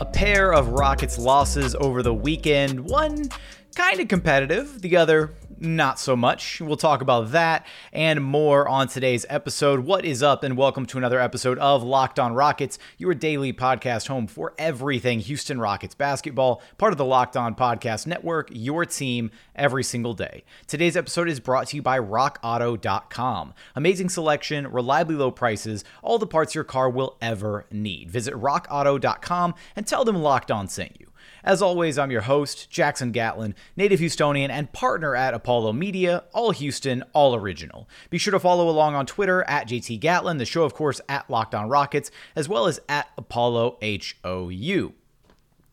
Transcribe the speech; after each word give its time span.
A 0.00 0.04
pair 0.12 0.52
of 0.52 0.68
Rockets 0.68 1.18
losses 1.18 1.74
over 1.74 2.02
the 2.02 2.14
weekend. 2.14 2.88
One 2.88 3.28
kind 3.74 4.00
of 4.00 4.08
competitive, 4.08 4.80
the 4.82 4.96
other 4.96 5.34
not 5.60 5.98
so 5.98 6.16
much. 6.16 6.60
We'll 6.60 6.76
talk 6.76 7.00
about 7.00 7.32
that 7.32 7.66
and 7.92 8.22
more 8.22 8.68
on 8.68 8.88
today's 8.88 9.26
episode. 9.28 9.80
What 9.80 10.04
is 10.04 10.22
up, 10.22 10.44
and 10.44 10.56
welcome 10.56 10.86
to 10.86 10.98
another 10.98 11.20
episode 11.20 11.58
of 11.58 11.82
Locked 11.82 12.18
On 12.18 12.32
Rockets, 12.32 12.78
your 12.96 13.14
daily 13.14 13.52
podcast 13.52 14.08
home 14.08 14.26
for 14.26 14.54
everything 14.58 15.20
Houston 15.20 15.60
Rockets 15.60 15.94
basketball, 15.94 16.62
part 16.76 16.92
of 16.92 16.98
the 16.98 17.04
Locked 17.04 17.36
On 17.36 17.54
Podcast 17.54 18.06
Network, 18.06 18.48
your 18.52 18.84
team 18.84 19.30
every 19.54 19.82
single 19.82 20.14
day. 20.14 20.44
Today's 20.66 20.96
episode 20.96 21.28
is 21.28 21.40
brought 21.40 21.68
to 21.68 21.76
you 21.76 21.82
by 21.82 21.98
RockAuto.com. 21.98 23.54
Amazing 23.74 24.08
selection, 24.08 24.70
reliably 24.70 25.16
low 25.16 25.30
prices, 25.30 25.84
all 26.02 26.18
the 26.18 26.26
parts 26.26 26.54
your 26.54 26.64
car 26.64 26.88
will 26.88 27.16
ever 27.20 27.66
need. 27.70 28.10
Visit 28.10 28.34
RockAuto.com 28.34 29.54
and 29.76 29.86
tell 29.86 30.04
them 30.04 30.16
Locked 30.16 30.50
On 30.50 30.68
sent 30.68 31.00
you. 31.00 31.07
As 31.44 31.62
always, 31.62 31.98
I'm 31.98 32.10
your 32.10 32.22
host, 32.22 32.70
Jackson 32.70 33.12
Gatlin, 33.12 33.54
native 33.76 34.00
Houstonian 34.00 34.50
and 34.50 34.72
partner 34.72 35.14
at 35.14 35.34
Apollo 35.34 35.72
Media, 35.72 36.24
all 36.32 36.50
Houston, 36.50 37.04
all 37.12 37.34
original. 37.34 37.88
Be 38.10 38.18
sure 38.18 38.32
to 38.32 38.40
follow 38.40 38.68
along 38.68 38.94
on 38.94 39.06
Twitter 39.06 39.42
at 39.44 39.68
JT 39.68 40.00
Gatlin, 40.00 40.38
the 40.38 40.44
show, 40.44 40.64
of 40.64 40.74
course, 40.74 41.00
at 41.08 41.28
Locked 41.30 41.54
On 41.54 41.68
Rockets, 41.68 42.10
as 42.36 42.48
well 42.48 42.66
as 42.66 42.80
at 42.88 43.08
Apollo 43.16 43.78
HOU. 43.82 44.94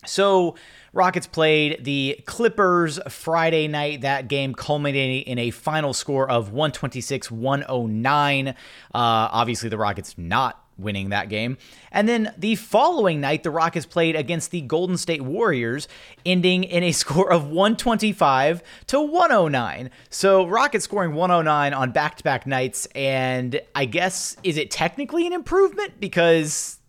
So, 0.06 0.56
Rockets 0.94 1.28
played 1.28 1.84
the 1.84 2.22
Clippers 2.26 3.00
Friday 3.10 3.68
night. 3.68 4.02
That 4.02 4.28
game 4.28 4.54
culminating 4.54 5.24
in 5.24 5.40
a 5.40 5.52
final 5.52 5.94
score 5.94 6.30
of 6.30 6.52
126 6.52 7.30
109. 7.32 8.48
Uh, 8.48 8.54
obviously, 8.94 9.70
the 9.70 9.78
Rockets 9.78 10.18
not 10.18 10.65
winning 10.78 11.10
that 11.10 11.30
game. 11.30 11.58
And 11.92 12.08
then 12.08 12.34
the 12.38 12.56
following 12.56 13.22
night, 13.22 13.44
the 13.44 13.52
Rockets 13.52 13.86
played 13.86 14.16
against 14.16 14.52
the 14.52 14.62
Golden 14.62 14.98
State 14.98 15.22
Warriors, 15.22 15.88
ending 16.26 16.64
in 16.64 16.84
a 16.84 16.92
score 16.92 17.32
of 17.32 17.46
125 17.46 18.62
to 18.88 19.02
109. 19.02 19.90
So 20.10 20.48
Rockets 20.48 20.86
scoring 20.86 21.14
109 21.14 21.74
on 21.74 21.92
back 21.92 22.18
to 22.18 22.24
back 22.24 22.46
nights. 22.46 22.88
And 22.96 23.60
I 23.74 23.86
guess, 23.86 24.38
is 24.44 24.58
it 24.58 24.72
technically 24.72 25.26
an 25.28 25.34
improvement? 25.34 26.00
Because 26.00 26.80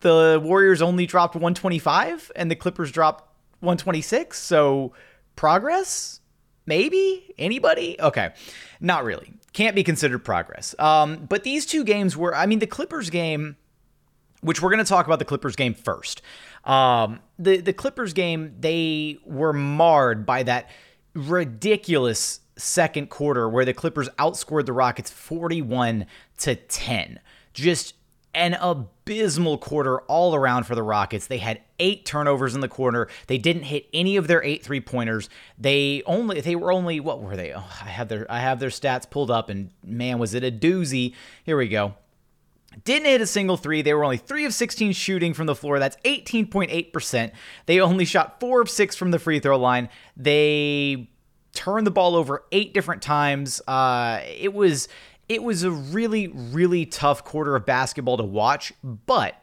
the 0.00 0.40
Warriors 0.42 0.82
only 0.82 1.06
dropped 1.06 1.34
125 1.34 2.32
and 2.36 2.50
the 2.50 2.56
Clippers 2.56 2.90
dropped 2.90 3.24
126. 3.60 4.38
So 4.38 4.92
progress? 5.36 6.20
Maybe? 6.66 7.34
Anybody? 7.38 8.00
Okay. 8.00 8.32
Not 8.80 9.04
really 9.04 9.34
can't 9.52 9.74
be 9.74 9.82
considered 9.82 10.20
progress. 10.20 10.74
Um, 10.78 11.26
but 11.28 11.44
these 11.44 11.66
two 11.66 11.84
games 11.84 12.16
were, 12.16 12.34
I 12.34 12.46
mean, 12.46 12.58
the 12.60 12.66
Clippers 12.66 13.10
game, 13.10 13.56
which 14.40 14.62
we're 14.62 14.70
going 14.70 14.84
to 14.84 14.88
talk 14.88 15.06
about 15.06 15.18
the 15.18 15.24
Clippers 15.24 15.56
game 15.56 15.74
first. 15.74 16.22
Um, 16.64 17.20
the 17.38 17.58
the 17.58 17.72
Clippers 17.72 18.12
game, 18.12 18.54
they 18.60 19.18
were 19.24 19.52
marred 19.52 20.26
by 20.26 20.42
that 20.42 20.68
ridiculous 21.14 22.40
second 22.56 23.08
quarter 23.08 23.48
where 23.48 23.64
the 23.64 23.74
Clippers 23.74 24.08
outscored 24.18 24.66
the 24.66 24.72
Rockets 24.72 25.10
41 25.10 26.06
to 26.38 26.54
10. 26.54 27.20
Just 27.52 27.94
an 28.34 28.54
abysmal 28.54 29.58
quarter 29.58 30.00
all 30.02 30.34
around 30.34 30.64
for 30.64 30.74
the 30.74 30.82
Rockets. 30.82 31.26
They 31.26 31.38
had 31.38 31.60
eight 31.78 32.04
turnovers 32.04 32.54
in 32.54 32.60
the 32.60 32.68
quarter. 32.68 33.08
They 33.26 33.38
didn't 33.38 33.64
hit 33.64 33.86
any 33.92 34.16
of 34.16 34.28
their 34.28 34.42
eight 34.42 34.62
three 34.62 34.80
pointers. 34.80 35.28
They 35.58 36.02
only 36.06 36.40
they 36.40 36.56
were 36.56 36.72
only 36.72 37.00
what 37.00 37.20
were 37.20 37.36
they? 37.36 37.52
Oh, 37.52 37.64
I 37.82 37.88
have 37.88 38.08
their 38.08 38.30
I 38.30 38.40
have 38.40 38.60
their 38.60 38.70
stats 38.70 39.08
pulled 39.08 39.30
up, 39.30 39.48
and 39.48 39.70
man, 39.84 40.18
was 40.18 40.34
it 40.34 40.44
a 40.44 40.52
doozy. 40.52 41.14
Here 41.44 41.56
we 41.56 41.68
go. 41.68 41.94
Didn't 42.84 43.06
hit 43.06 43.20
a 43.20 43.26
single 43.26 43.56
three. 43.56 43.82
They 43.82 43.94
were 43.94 44.04
only 44.04 44.16
3 44.16 44.44
of 44.44 44.54
16 44.54 44.92
shooting 44.92 45.34
from 45.34 45.46
the 45.46 45.56
floor. 45.56 45.80
That's 45.80 45.96
18.8%. 46.04 47.32
They 47.66 47.80
only 47.80 48.04
shot 48.04 48.38
4 48.38 48.60
of 48.60 48.70
6 48.70 48.94
from 48.94 49.10
the 49.10 49.18
free 49.18 49.40
throw 49.40 49.58
line. 49.58 49.88
They 50.16 51.10
turned 51.52 51.86
the 51.86 51.90
ball 51.90 52.14
over 52.14 52.44
eight 52.52 52.72
different 52.72 53.02
times. 53.02 53.60
Uh, 53.66 54.20
it 54.24 54.54
was 54.54 54.88
it 55.30 55.44
was 55.44 55.62
a 55.62 55.70
really, 55.70 56.26
really 56.26 56.84
tough 56.84 57.22
quarter 57.22 57.54
of 57.54 57.64
basketball 57.64 58.16
to 58.16 58.24
watch, 58.24 58.72
but 58.82 59.36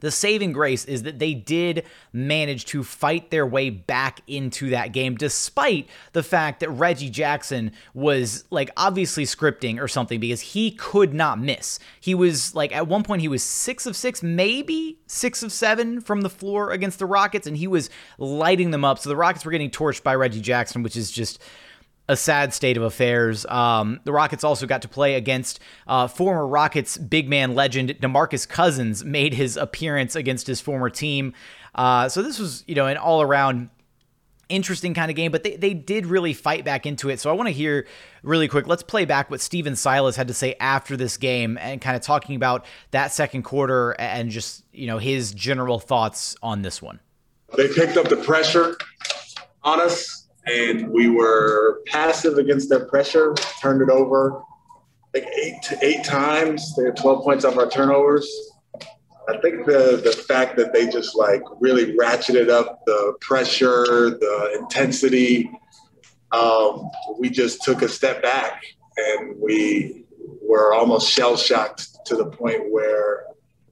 the 0.00 0.10
saving 0.10 0.52
grace 0.52 0.84
is 0.84 1.04
that 1.04 1.18
they 1.18 1.32
did 1.32 1.86
manage 2.12 2.66
to 2.66 2.84
fight 2.84 3.30
their 3.30 3.46
way 3.46 3.70
back 3.70 4.20
into 4.26 4.70
that 4.70 4.92
game, 4.92 5.14
despite 5.14 5.88
the 6.12 6.22
fact 6.22 6.60
that 6.60 6.68
Reggie 6.68 7.08
Jackson 7.08 7.72
was 7.94 8.44
like 8.50 8.70
obviously 8.76 9.24
scripting 9.24 9.80
or 9.80 9.88
something 9.88 10.20
because 10.20 10.42
he 10.42 10.70
could 10.70 11.14
not 11.14 11.40
miss. 11.40 11.78
He 11.98 12.14
was 12.14 12.54
like 12.54 12.70
at 12.76 12.86
one 12.86 13.02
point, 13.02 13.22
he 13.22 13.28
was 13.28 13.42
six 13.42 13.86
of 13.86 13.96
six, 13.96 14.22
maybe 14.22 14.98
six 15.06 15.42
of 15.42 15.50
seven 15.50 16.02
from 16.02 16.20
the 16.20 16.30
floor 16.30 16.72
against 16.72 16.98
the 16.98 17.06
Rockets, 17.06 17.46
and 17.46 17.56
he 17.56 17.66
was 17.66 17.88
lighting 18.18 18.70
them 18.70 18.84
up. 18.84 18.98
So 18.98 19.08
the 19.08 19.16
Rockets 19.16 19.46
were 19.46 19.52
getting 19.52 19.70
torched 19.70 20.02
by 20.02 20.14
Reggie 20.14 20.42
Jackson, 20.42 20.82
which 20.82 20.96
is 20.96 21.10
just 21.10 21.40
a 22.10 22.16
sad 22.16 22.52
state 22.52 22.76
of 22.76 22.82
affairs. 22.82 23.46
Um, 23.46 24.00
the 24.02 24.12
Rockets 24.12 24.42
also 24.42 24.66
got 24.66 24.82
to 24.82 24.88
play 24.88 25.14
against 25.14 25.60
uh, 25.86 26.08
former 26.08 26.44
Rockets 26.44 26.98
big 26.98 27.28
man 27.28 27.54
legend 27.54 27.90
DeMarcus 28.00 28.48
Cousins 28.48 29.04
made 29.04 29.32
his 29.32 29.56
appearance 29.56 30.16
against 30.16 30.48
his 30.48 30.60
former 30.60 30.90
team. 30.90 31.32
Uh, 31.72 32.08
so 32.08 32.20
this 32.20 32.40
was, 32.40 32.64
you 32.66 32.74
know, 32.74 32.86
an 32.86 32.96
all 32.96 33.22
around 33.22 33.70
interesting 34.48 34.92
kind 34.92 35.08
of 35.08 35.16
game, 35.16 35.30
but 35.30 35.44
they, 35.44 35.54
they 35.54 35.72
did 35.72 36.04
really 36.04 36.32
fight 36.32 36.64
back 36.64 36.84
into 36.84 37.10
it. 37.10 37.20
So 37.20 37.30
I 37.30 37.32
want 37.34 37.46
to 37.46 37.52
hear 37.52 37.86
really 38.24 38.48
quick. 38.48 38.66
Let's 38.66 38.82
play 38.82 39.04
back 39.04 39.30
what 39.30 39.40
Stephen 39.40 39.76
Silas 39.76 40.16
had 40.16 40.26
to 40.26 40.34
say 40.34 40.56
after 40.58 40.96
this 40.96 41.16
game 41.16 41.56
and 41.58 41.80
kind 41.80 41.94
of 41.94 42.02
talking 42.02 42.34
about 42.34 42.66
that 42.90 43.12
second 43.12 43.44
quarter 43.44 43.92
and 44.00 44.30
just, 44.30 44.64
you 44.72 44.88
know, 44.88 44.98
his 44.98 45.30
general 45.32 45.78
thoughts 45.78 46.34
on 46.42 46.62
this 46.62 46.82
one. 46.82 46.98
They 47.56 47.68
picked 47.68 47.96
up 47.96 48.08
the 48.08 48.16
pressure 48.16 48.76
on 49.62 49.80
us 49.80 50.19
and 50.46 50.88
we 50.90 51.08
were 51.08 51.82
passive 51.86 52.38
against 52.38 52.68
their 52.68 52.86
pressure, 52.86 53.34
turned 53.60 53.82
it 53.82 53.90
over 53.90 54.42
like 55.14 55.26
eight 55.42 55.62
to 55.62 55.78
eight 55.84 56.04
times. 56.04 56.74
They 56.76 56.84
had 56.84 56.96
12 56.96 57.24
points 57.24 57.44
off 57.44 57.56
our 57.56 57.68
turnovers. 57.68 58.30
I 59.28 59.38
think 59.38 59.66
the 59.66 60.00
the 60.02 60.12
fact 60.12 60.56
that 60.56 60.72
they 60.72 60.88
just 60.88 61.14
like 61.14 61.42
really 61.60 61.96
ratcheted 61.96 62.48
up 62.48 62.84
the 62.86 63.14
pressure, 63.20 64.10
the 64.10 64.56
intensity, 64.58 65.50
um, 66.32 66.90
we 67.18 67.30
just 67.30 67.62
took 67.62 67.82
a 67.82 67.88
step 67.88 68.22
back 68.22 68.62
and 68.96 69.36
we 69.38 70.04
were 70.42 70.74
almost 70.74 71.10
shell 71.10 71.36
shocked 71.36 71.88
to 72.06 72.16
the 72.16 72.26
point 72.26 72.70
where 72.70 73.24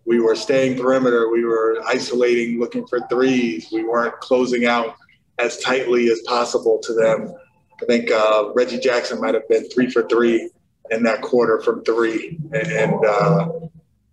we 0.05 0.21
were 0.21 0.37
staying 0.37 0.79
perimeter, 0.81 1.31
we 1.31 1.45
were 1.45 1.83
isolating, 1.87 2.59
looking 2.59 2.87
for 2.87 3.01
threes, 3.09 3.69
we 3.73 3.85
weren't 3.85 4.19
closing 4.21 4.65
out 4.65 4.97
as 5.39 5.59
tightly 5.59 6.09
as 6.09 6.21
possible 6.23 6.79
to 6.83 6.93
them. 6.95 7.35
I 7.81 7.85
think 7.87 8.11
uh, 8.11 8.51
Reggie 8.55 8.79
Jackson 8.79 9.21
might 9.21 9.35
have 9.35 9.49
been 9.49 9.69
three 9.71 9.91
for 9.91 10.07
three 10.09 10.51
in 10.91 11.03
that 11.05 11.23
quarter 11.23 11.61
from 11.61 11.85
three, 11.85 12.39
and 12.53 13.05
uh, 13.05 13.49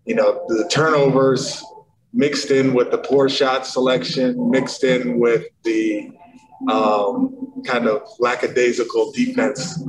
you 0.05 0.15
know 0.15 0.45
the 0.47 0.67
turnovers 0.69 1.63
mixed 2.13 2.51
in 2.51 2.73
with 2.73 2.91
the 2.91 2.97
poor 2.97 3.27
shot 3.27 3.65
selection, 3.65 4.49
mixed 4.51 4.83
in 4.83 5.19
with 5.19 5.45
the 5.63 6.11
um, 6.69 7.63
kind 7.65 7.87
of 7.87 8.01
lackadaisical 8.19 9.11
defense 9.11 9.83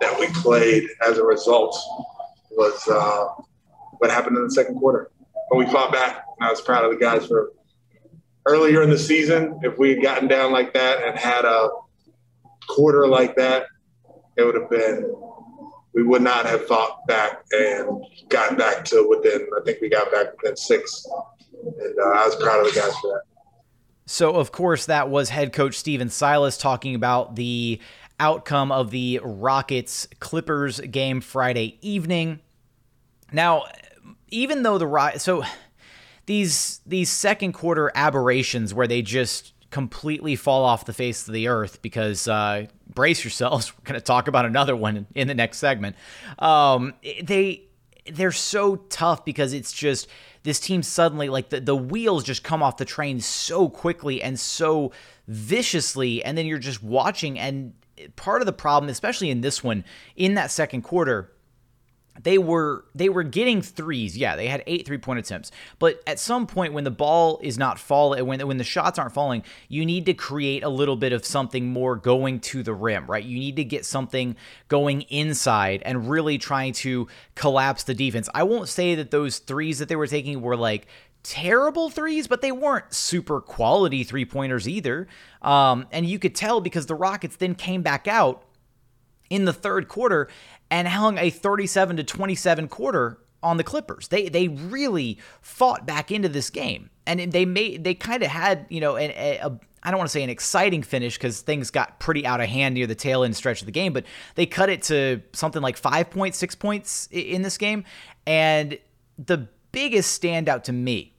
that 0.00 0.18
we 0.18 0.26
played 0.28 0.88
as 1.06 1.18
a 1.18 1.24
result 1.24 1.76
was 2.52 2.88
uh, 2.88 3.42
what 3.98 4.10
happened 4.10 4.36
in 4.36 4.44
the 4.44 4.50
second 4.50 4.76
quarter. 4.78 5.10
But 5.50 5.58
we 5.58 5.66
fought 5.66 5.92
back, 5.92 6.24
and 6.38 6.48
I 6.48 6.50
was 6.50 6.60
proud 6.60 6.84
of 6.84 6.90
the 6.90 6.96
guys 6.96 7.26
for 7.26 7.52
earlier 8.46 8.82
in 8.82 8.90
the 8.90 8.98
season, 8.98 9.58
if 9.62 9.78
we 9.78 9.90
had 9.90 10.02
gotten 10.02 10.28
down 10.28 10.52
like 10.52 10.72
that 10.74 11.02
and 11.02 11.18
had 11.18 11.44
a 11.44 11.68
quarter 12.68 13.06
like 13.06 13.36
that, 13.36 13.66
it 14.36 14.44
would 14.44 14.54
have 14.54 14.70
been, 14.70 15.14
we 15.94 16.02
would 16.02 16.22
not 16.22 16.46
have 16.46 16.66
fought 16.66 17.06
back 17.06 17.44
and 17.52 18.04
gotten 18.28 18.56
back 18.56 18.84
to 18.84 19.06
within, 19.08 19.46
I 19.58 19.64
think 19.64 19.80
we 19.80 19.88
got 19.88 20.10
back 20.12 20.26
within 20.40 20.56
six. 20.56 21.06
And 21.62 21.98
uh, 21.98 22.08
I 22.08 22.26
was 22.26 22.36
proud 22.36 22.60
of 22.66 22.72
the 22.72 22.80
guys 22.80 22.94
for 23.00 23.12
that. 23.12 23.22
So, 24.06 24.36
of 24.36 24.52
course, 24.52 24.86
that 24.86 25.08
was 25.08 25.30
head 25.30 25.52
coach 25.52 25.74
Stephen 25.74 26.08
Silas 26.10 26.56
talking 26.56 26.94
about 26.94 27.34
the 27.34 27.80
outcome 28.20 28.70
of 28.70 28.90
the 28.90 29.20
Rockets 29.24 30.06
Clippers 30.20 30.78
game 30.80 31.20
Friday 31.20 31.78
evening. 31.82 32.40
Now, 33.32 33.64
even 34.28 34.62
though 34.62 34.78
the 34.78 34.86
Rockets, 34.86 35.24
so 35.24 35.42
these 36.26 36.80
these 36.86 37.08
second 37.10 37.52
quarter 37.52 37.90
aberrations 37.94 38.74
where 38.74 38.86
they 38.86 39.02
just 39.02 39.52
completely 39.70 40.36
fall 40.36 40.64
off 40.64 40.84
the 40.84 40.92
face 40.92 41.26
of 41.26 41.34
the 41.34 41.48
earth 41.48 41.82
because 41.82 42.28
uh, 42.28 42.66
brace 42.88 43.24
yourselves, 43.24 43.72
we're 43.78 43.84
going 43.84 44.00
to 44.00 44.04
talk 44.04 44.28
about 44.28 44.44
another 44.44 44.76
one 44.76 45.06
in 45.14 45.28
the 45.28 45.34
next 45.34 45.58
segment. 45.58 45.96
Um, 46.38 46.94
they 47.22 47.62
they're 48.12 48.32
so 48.32 48.76
tough 48.76 49.24
because 49.24 49.52
it's 49.52 49.72
just 49.72 50.08
this 50.44 50.60
team 50.60 50.82
suddenly 50.82 51.28
like 51.28 51.48
the, 51.48 51.60
the 51.60 51.74
wheels 51.74 52.22
just 52.22 52.44
come 52.44 52.62
off 52.62 52.76
the 52.76 52.84
train 52.84 53.20
so 53.20 53.68
quickly 53.68 54.22
and 54.22 54.38
so 54.38 54.92
viciously 55.26 56.24
and 56.24 56.38
then 56.38 56.46
you're 56.46 56.58
just 56.58 56.84
watching 56.84 57.36
and 57.36 57.74
part 58.14 58.40
of 58.40 58.46
the 58.46 58.52
problem 58.52 58.88
especially 58.88 59.28
in 59.28 59.40
this 59.40 59.64
one 59.64 59.84
in 60.14 60.34
that 60.34 60.52
second 60.52 60.82
quarter 60.82 61.32
they 62.22 62.38
were 62.38 62.84
they 62.94 63.08
were 63.08 63.22
getting 63.22 63.62
threes. 63.62 64.16
Yeah, 64.16 64.36
they 64.36 64.48
had 64.48 64.62
eight 64.66 64.86
three 64.86 64.98
point 64.98 65.18
attempts. 65.18 65.50
But 65.78 66.02
at 66.06 66.18
some 66.18 66.46
point, 66.46 66.72
when 66.72 66.84
the 66.84 66.90
ball 66.90 67.38
is 67.42 67.58
not 67.58 67.78
falling, 67.78 68.24
when 68.26 68.46
when 68.46 68.56
the 68.56 68.64
shots 68.64 68.98
aren't 68.98 69.12
falling, 69.12 69.42
you 69.68 69.84
need 69.84 70.06
to 70.06 70.14
create 70.14 70.62
a 70.62 70.68
little 70.68 70.96
bit 70.96 71.12
of 71.12 71.24
something 71.24 71.72
more 71.72 71.96
going 71.96 72.40
to 72.40 72.62
the 72.62 72.74
rim, 72.74 73.06
right? 73.06 73.24
You 73.24 73.38
need 73.38 73.56
to 73.56 73.64
get 73.64 73.84
something 73.84 74.36
going 74.68 75.02
inside 75.02 75.82
and 75.84 76.08
really 76.10 76.38
trying 76.38 76.72
to 76.74 77.08
collapse 77.34 77.84
the 77.84 77.94
defense. 77.94 78.28
I 78.34 78.42
won't 78.42 78.68
say 78.68 78.94
that 78.94 79.10
those 79.10 79.38
threes 79.38 79.78
that 79.78 79.88
they 79.88 79.96
were 79.96 80.06
taking 80.06 80.40
were 80.40 80.56
like 80.56 80.86
terrible 81.22 81.90
threes, 81.90 82.28
but 82.28 82.40
they 82.40 82.52
weren't 82.52 82.94
super 82.94 83.40
quality 83.40 84.04
three 84.04 84.24
pointers 84.24 84.68
either. 84.68 85.08
Um, 85.42 85.86
and 85.90 86.06
you 86.06 86.20
could 86.20 86.36
tell 86.36 86.60
because 86.60 86.86
the 86.86 86.94
Rockets 86.94 87.36
then 87.36 87.56
came 87.56 87.82
back 87.82 88.06
out 88.06 88.44
in 89.28 89.44
the 89.44 89.52
third 89.52 89.88
quarter 89.88 90.28
and 90.70 90.88
hung 90.88 91.18
a 91.18 91.30
37 91.30 91.96
to 91.96 92.04
27 92.04 92.68
quarter 92.68 93.18
on 93.42 93.56
the 93.56 93.64
Clippers. 93.64 94.08
They 94.08 94.28
they 94.28 94.48
really 94.48 95.18
fought 95.40 95.86
back 95.86 96.10
into 96.10 96.28
this 96.28 96.50
game, 96.50 96.90
and 97.06 97.32
they 97.32 97.44
made 97.44 97.84
they 97.84 97.94
kind 97.94 98.22
of 98.22 98.30
had 98.30 98.66
you 98.68 98.80
know 98.80 98.96
a, 98.96 99.38
a 99.38 99.58
I 99.82 99.90
don't 99.90 99.98
want 99.98 100.08
to 100.08 100.12
say 100.12 100.24
an 100.24 100.30
exciting 100.30 100.82
finish 100.82 101.16
because 101.16 101.42
things 101.42 101.70
got 101.70 102.00
pretty 102.00 102.26
out 102.26 102.40
of 102.40 102.48
hand 102.48 102.74
near 102.74 102.88
the 102.88 102.94
tail 102.96 103.22
end 103.22 103.36
stretch 103.36 103.62
of 103.62 103.66
the 103.66 103.72
game, 103.72 103.92
but 103.92 104.04
they 104.34 104.46
cut 104.46 104.68
it 104.68 104.82
to 104.82 105.22
something 105.32 105.62
like 105.62 105.76
five 105.76 106.10
points, 106.10 106.38
six 106.38 106.54
points 106.54 107.08
in 107.12 107.42
this 107.42 107.56
game, 107.56 107.84
and 108.26 108.78
the 109.18 109.48
biggest 109.70 110.20
standout 110.20 110.64
to 110.64 110.72
me 110.72 111.14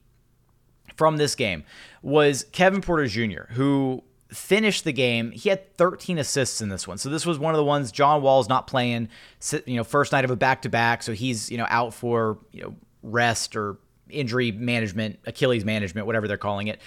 from 0.98 1.18
this 1.18 1.36
game 1.36 1.64
was 2.02 2.46
Kevin 2.52 2.82
Porter 2.82 3.08
Jr., 3.08 3.54
who 3.54 4.04
finished 4.30 4.84
the 4.84 4.92
game. 4.92 5.32
He 5.32 5.50
had 5.50 5.78
13 5.78 6.18
assists 6.18 6.62
in 6.62 6.70
this 6.70 6.88
one. 6.88 6.98
So 6.98 7.10
this 7.10 7.26
was 7.26 7.40
one 7.40 7.54
of 7.54 7.58
the 7.58 7.64
ones 7.64 7.92
John 7.92 8.22
Wall's 8.22 8.50
not 8.50 8.68
playing, 8.68 9.10
you 9.66 9.76
know, 9.76 9.84
first 9.84 10.12
night 10.12 10.26
of 10.26 10.32
a 10.32 10.36
back-to-back, 10.36 11.04
so 11.04 11.14
he's, 11.14 11.50
you 11.50 11.58
know, 11.58 11.68
out 11.70 11.94
for, 11.94 12.38
you 12.52 12.62
know, 12.62 12.76
rest 13.04 13.56
or 13.56 13.78
injury 14.10 14.52
management, 14.52 15.20
Achilles 15.26 15.66
management, 15.66 16.08
whatever 16.08 16.28
they're 16.28 16.38
calling 16.38 16.68
it. 16.68 16.82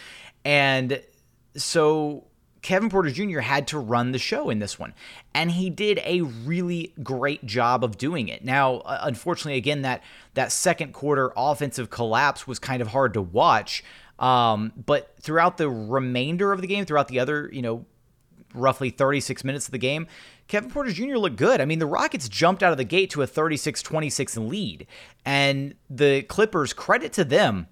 And 0.44 1.02
so 1.56 2.24
Kevin 2.62 2.90
Porter 2.90 3.10
Jr. 3.10 3.40
had 3.40 3.68
to 3.68 3.78
run 3.78 4.12
the 4.12 4.18
show 4.18 4.50
in 4.50 4.58
this 4.58 4.78
one, 4.78 4.92
and 5.34 5.50
he 5.50 5.70
did 5.70 5.98
a 6.04 6.20
really 6.20 6.92
great 7.02 7.44
job 7.46 7.82
of 7.82 7.96
doing 7.96 8.28
it. 8.28 8.44
Now, 8.44 8.78
uh, 8.78 9.00
unfortunately, 9.02 9.56
again, 9.56 9.82
that 9.82 10.02
that 10.34 10.52
second 10.52 10.92
quarter 10.92 11.32
offensive 11.36 11.90
collapse 11.90 12.46
was 12.46 12.58
kind 12.58 12.82
of 12.82 12.88
hard 12.88 13.14
to 13.14 13.22
watch. 13.22 13.82
Um, 14.20 14.72
but 14.76 15.16
throughout 15.20 15.56
the 15.56 15.68
remainder 15.68 16.52
of 16.52 16.60
the 16.60 16.66
game, 16.66 16.84
throughout 16.84 17.08
the 17.08 17.18
other, 17.18 17.48
you 17.52 17.62
know, 17.62 17.86
roughly 18.54 18.90
36 18.90 19.42
minutes 19.44 19.66
of 19.66 19.72
the 19.72 19.78
game, 19.78 20.06
Kevin 20.46 20.70
Porter 20.70 20.92
Jr. 20.92 21.16
looked 21.16 21.36
good. 21.36 21.60
I 21.60 21.64
mean, 21.64 21.78
the 21.78 21.86
Rockets 21.86 22.28
jumped 22.28 22.62
out 22.62 22.72
of 22.72 22.78
the 22.78 22.84
gate 22.84 23.10
to 23.10 23.22
a 23.22 23.26
36 23.26 23.82
26 23.82 24.36
lead. 24.36 24.86
And 25.24 25.74
the 25.88 26.22
Clippers, 26.22 26.72
credit 26.72 27.12
to 27.14 27.24
them, 27.24 27.66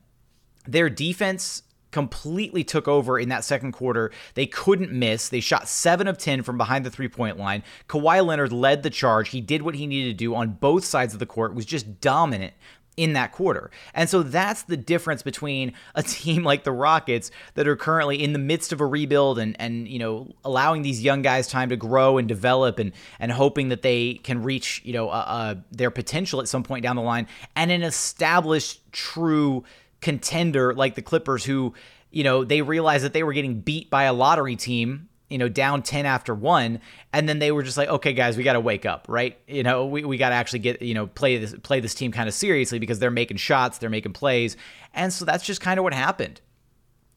their 0.67 0.89
defense 0.89 1.63
completely 1.91 2.63
took 2.65 2.87
over 2.87 3.19
in 3.19 3.31
that 3.31 3.45
second 3.45 3.73
quarter. 3.73 4.11
They 4.35 4.47
couldn't 4.47 4.93
miss. 4.93 5.29
They 5.29 5.41
shot 5.41 5.69
7 5.69 6.07
of 6.07 6.19
10 6.19 6.43
from 6.43 6.59
behind 6.59 6.85
the 6.85 6.91
three-point 6.91 7.39
line. 7.39 7.63
Kawhi 7.89 8.25
Leonard 8.25 8.53
led 8.53 8.83
the 8.83 8.91
charge. 8.91 9.31
He 9.31 9.41
did 9.41 9.63
what 9.63 9.75
he 9.75 9.87
needed 9.87 10.11
to 10.11 10.15
do 10.15 10.35
on 10.35 10.51
both 10.51 10.85
sides 10.85 11.15
of 11.15 11.21
the 11.21 11.27
court. 11.27 11.55
Was 11.55 11.65
just 11.65 12.01
dominant 12.01 12.55
in 12.99 13.13
that 13.13 13.31
quarter. 13.31 13.71
And 13.95 14.11
so 14.11 14.25
that's 14.25 14.63
the 14.63 14.77
difference 14.77 15.23
between 15.23 15.73
a 15.95 16.03
team 16.19 16.43
like 16.43 16.65
the 16.65 16.73
Rockets 16.73 17.31
that 17.55 17.69
are 17.69 17.77
currently 17.77 18.23
in 18.23 18.33
the 18.33 18.39
midst 18.41 18.73
of 18.73 18.81
a 18.81 18.87
rebuild 18.87 19.39
and 19.39 19.57
and 19.61 19.89
you 19.89 20.01
know 20.01 20.35
allowing 20.45 20.83
these 20.83 21.03
young 21.03 21.23
guys 21.23 21.47
time 21.47 21.69
to 21.69 21.77
grow 21.77 22.19
and 22.19 22.29
develop 22.29 22.79
and 22.79 22.93
and 23.21 23.31
hoping 23.31 23.69
that 23.69 23.83
they 23.83 24.15
can 24.15 24.43
reach 24.43 24.83
you 24.85 24.93
know 24.93 25.09
uh, 25.09 25.25
uh, 25.27 25.55
their 25.71 25.91
potential 25.91 26.41
at 26.41 26.49
some 26.49 26.65
point 26.65 26.83
down 26.83 26.97
the 26.97 27.03
line 27.03 27.27
and 27.55 27.71
an 27.71 27.83
established 27.83 28.81
true 28.93 29.63
contender 30.01 30.75
like 30.75 30.97
the 30.97 31.03
Clippers 31.03 31.45
who 31.45 31.73
you 32.11 32.25
know 32.25 32.45
they 32.45 32.63
realized 32.63 33.05
that 33.05 33.13
they 33.13 33.23
were 33.23 33.33
getting 33.33 33.61
beat 33.61 33.89
by 33.89 34.05
a 34.05 34.13
lottery 34.13 34.57
team 34.57 35.09
you 35.29 35.39
know, 35.39 35.49
down 35.49 35.83
10 35.83 36.07
after 36.07 36.35
one. 36.35 36.81
And 37.13 37.29
then 37.29 37.39
they 37.39 37.53
were 37.53 37.63
just 37.63 37.77
like, 37.77 37.89
okay, 37.89 38.13
guys, 38.13 38.37
we 38.37 38.45
got 38.45 38.55
to 38.55 38.61
wake 38.61 38.87
up, 38.87 39.07
right? 39.09 39.39
You 39.47 39.63
know, 39.63 39.87
we, 39.87 40.05
we 40.05 40.17
got 40.17 40.31
to 40.31 40.35
actually 40.35 40.61
get, 40.61 40.83
you 40.83 40.95
know, 40.95 41.07
play 41.07 41.37
this, 41.37 41.55
play 41.63 41.81
this 41.81 41.95
team 41.95 42.13
kind 42.13 42.29
of 42.29 42.35
seriously 42.35 42.79
because 42.79 42.99
they're 42.99 43.11
making 43.11 43.37
shots, 43.37 43.79
they're 43.79 43.91
making 43.91 44.13
plays. 44.13 44.57
And 44.95 45.13
so 45.13 45.25
that's 45.25 45.45
just 45.45 45.61
kind 45.61 45.79
of 45.79 45.85
what 45.85 45.95
happened. 45.95 46.41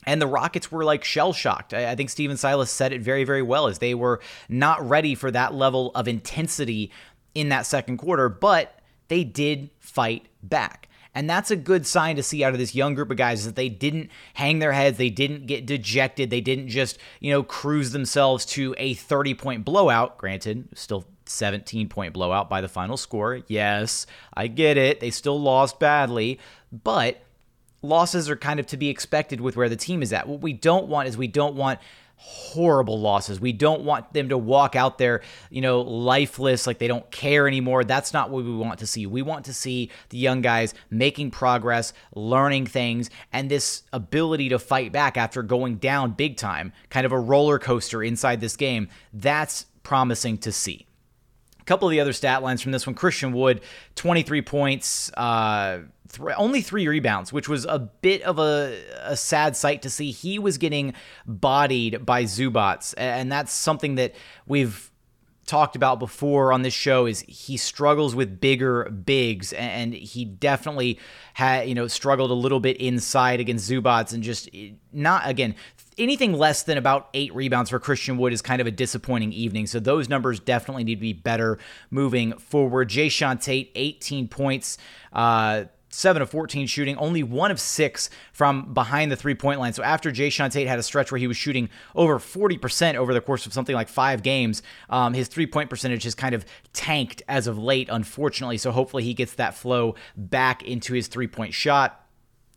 And 0.05 0.21
the 0.21 0.27
Rockets 0.27 0.71
were 0.71 0.83
like 0.83 1.03
shell 1.03 1.31
shocked. 1.31 1.73
I, 1.73 1.91
I 1.91 1.95
think 1.95 2.09
Stephen 2.09 2.37
Silas 2.37 2.71
said 2.71 2.91
it 2.91 3.01
very, 3.01 3.23
very 3.23 3.41
well 3.41 3.67
as 3.67 3.79
they 3.79 3.93
were 3.93 4.19
not 4.49 4.87
ready 4.87 5.15
for 5.15 5.31
that 5.31 5.53
level 5.53 5.91
of 5.95 6.07
intensity 6.07 6.91
in 7.33 7.49
that 7.49 7.65
second 7.65 7.97
quarter, 7.97 8.27
but 8.27 8.79
they 9.07 9.23
did 9.23 9.69
fight 9.79 10.27
back. 10.43 10.89
And 11.13 11.29
that's 11.29 11.51
a 11.51 11.55
good 11.55 11.85
sign 11.85 12.15
to 12.15 12.23
see 12.23 12.43
out 12.43 12.53
of 12.53 12.59
this 12.59 12.73
young 12.73 12.95
group 12.95 13.11
of 13.11 13.17
guys 13.17 13.45
that 13.45 13.55
they 13.55 13.69
didn't 13.69 14.09
hang 14.33 14.59
their 14.59 14.71
heads, 14.71 14.97
they 14.97 15.09
didn't 15.09 15.45
get 15.45 15.65
dejected, 15.65 16.29
they 16.29 16.41
didn't 16.41 16.69
just, 16.69 16.97
you 17.19 17.31
know, 17.31 17.43
cruise 17.43 17.91
themselves 17.91 18.45
to 18.45 18.73
a 18.77 18.93
30 18.93 19.33
point 19.33 19.65
blowout. 19.65 20.17
Granted, 20.17 20.69
still 20.73 21.05
17 21.25 21.89
point 21.89 22.13
blowout 22.13 22.49
by 22.49 22.61
the 22.61 22.69
final 22.69 22.97
score. 22.97 23.41
Yes, 23.47 24.05
I 24.33 24.47
get 24.47 24.77
it. 24.77 24.99
They 24.99 25.09
still 25.09 25.39
lost 25.39 25.79
badly, 25.79 26.39
but 26.71 27.21
losses 27.81 28.29
are 28.29 28.35
kind 28.35 28.59
of 28.59 28.65
to 28.67 28.77
be 28.77 28.89
expected 28.89 29.41
with 29.41 29.57
where 29.57 29.69
the 29.69 29.75
team 29.75 30.01
is 30.01 30.13
at. 30.13 30.27
What 30.27 30.41
we 30.41 30.53
don't 30.53 30.87
want 30.87 31.07
is 31.07 31.17
we 31.17 31.27
don't 31.27 31.55
want 31.55 31.79
horrible 32.23 32.99
losses. 32.99 33.39
We 33.39 33.51
don't 33.51 33.81
want 33.81 34.13
them 34.13 34.29
to 34.29 34.37
walk 34.37 34.75
out 34.75 34.99
there, 34.99 35.21
you 35.49 35.59
know, 35.59 35.81
lifeless, 35.81 36.67
like 36.67 36.77
they 36.77 36.87
don't 36.87 37.09
care 37.09 37.47
anymore. 37.47 37.83
That's 37.83 38.13
not 38.13 38.29
what 38.29 38.45
we 38.45 38.55
want 38.55 38.77
to 38.79 38.87
see. 38.87 39.07
We 39.07 39.23
want 39.23 39.45
to 39.45 39.53
see 39.53 39.89
the 40.09 40.19
young 40.19 40.41
guys 40.41 40.75
making 40.91 41.31
progress, 41.31 41.93
learning 42.13 42.67
things, 42.67 43.09
and 43.33 43.49
this 43.49 43.81
ability 43.91 44.49
to 44.49 44.59
fight 44.59 44.91
back 44.91 45.17
after 45.17 45.41
going 45.41 45.77
down 45.77 46.11
big 46.11 46.37
time, 46.37 46.73
kind 46.91 47.07
of 47.07 47.11
a 47.11 47.19
roller 47.19 47.57
coaster 47.57 48.03
inside 48.03 48.39
this 48.39 48.55
game. 48.55 48.89
That's 49.11 49.65
promising 49.81 50.37
to 50.39 50.51
see. 50.51 50.85
A 51.61 51.65
couple 51.65 51.87
of 51.87 51.91
the 51.91 51.99
other 51.99 52.13
stat 52.13 52.41
lines 52.41 52.61
from 52.61 52.71
this 52.71 52.87
one 52.87 52.95
Christian 52.95 53.33
Wood, 53.33 53.61
23 53.95 54.41
points, 54.41 55.11
uh, 55.13 55.81
th- 56.11 56.35
only 56.37 56.61
three 56.61 56.87
rebounds, 56.87 57.31
which 57.31 57.47
was 57.47 57.65
a 57.65 57.79
bit 57.79 58.21
of 58.23 58.39
a, 58.39 58.81
a 59.01 59.15
sad 59.15 59.55
sight 59.55 59.81
to 59.83 59.89
see. 59.89 60.11
He 60.11 60.39
was 60.39 60.57
getting 60.57 60.93
bodied 61.25 62.05
by 62.05 62.23
Zubac, 62.23 62.93
and 62.97 63.31
that's 63.31 63.53
something 63.53 63.95
that 63.95 64.15
we've 64.47 64.91
talked 65.45 65.75
about 65.75 65.99
before 65.99 66.53
on 66.53 66.61
this 66.61 66.73
show 66.73 67.05
is 67.05 67.21
he 67.27 67.57
struggles 67.57 68.15
with 68.15 68.39
bigger 68.39 68.85
bigs 68.85 69.51
and 69.53 69.93
he 69.93 70.23
definitely 70.23 70.97
had 71.33 71.67
you 71.67 71.75
know 71.75 71.87
struggled 71.87 72.31
a 72.31 72.35
little 72.35 72.61
bit 72.61 72.77
inside 72.77 73.39
against 73.39 73.69
Zubac 73.69 74.13
and 74.13 74.23
just 74.23 74.49
not 74.93 75.27
again 75.27 75.55
anything 76.01 76.33
less 76.33 76.63
than 76.63 76.77
about 76.77 77.09
eight 77.13 77.33
rebounds 77.33 77.69
for 77.69 77.79
Christian 77.79 78.17
Wood 78.17 78.33
is 78.33 78.41
kind 78.41 78.59
of 78.59 78.67
a 78.67 78.71
disappointing 78.71 79.31
evening. 79.31 79.67
So 79.67 79.79
those 79.79 80.09
numbers 80.09 80.39
definitely 80.39 80.83
need 80.83 80.95
to 80.95 81.01
be 81.01 81.13
better 81.13 81.59
moving 81.89 82.33
forward. 82.33 82.89
Jae'Sean 82.89 83.41
Tate, 83.41 83.71
18 83.75 84.27
points. 84.27 84.77
Uh, 85.13 85.65
7 85.93 86.21
of 86.21 86.29
14 86.29 86.67
shooting, 86.67 86.95
only 86.97 87.21
1 87.21 87.51
of 87.51 87.59
6 87.59 88.09
from 88.31 88.73
behind 88.73 89.11
the 89.11 89.15
three 89.17 89.35
point 89.35 89.59
line. 89.59 89.73
So 89.73 89.83
after 89.83 90.09
Jae'Sean 90.09 90.49
Tate 90.49 90.67
had 90.67 90.79
a 90.79 90.83
stretch 90.83 91.11
where 91.11 91.19
he 91.19 91.27
was 91.27 91.37
shooting 91.37 91.69
over 91.95 92.17
40% 92.17 92.95
over 92.95 93.13
the 93.13 93.21
course 93.21 93.45
of 93.45 93.53
something 93.53 93.75
like 93.75 93.89
five 93.89 94.23
games, 94.23 94.63
um, 94.89 95.13
his 95.13 95.27
three 95.27 95.45
point 95.45 95.69
percentage 95.69 96.03
has 96.03 96.15
kind 96.15 96.33
of 96.33 96.45
tanked 96.73 97.21
as 97.27 97.45
of 97.45 97.57
late, 97.57 97.89
unfortunately. 97.91 98.57
So 98.57 98.71
hopefully 98.71 99.03
he 99.03 99.13
gets 99.13 99.33
that 99.33 99.53
flow 99.53 99.95
back 100.15 100.63
into 100.63 100.93
his 100.93 101.07
three 101.07 101.27
point 101.27 101.53
shot. 101.53 102.00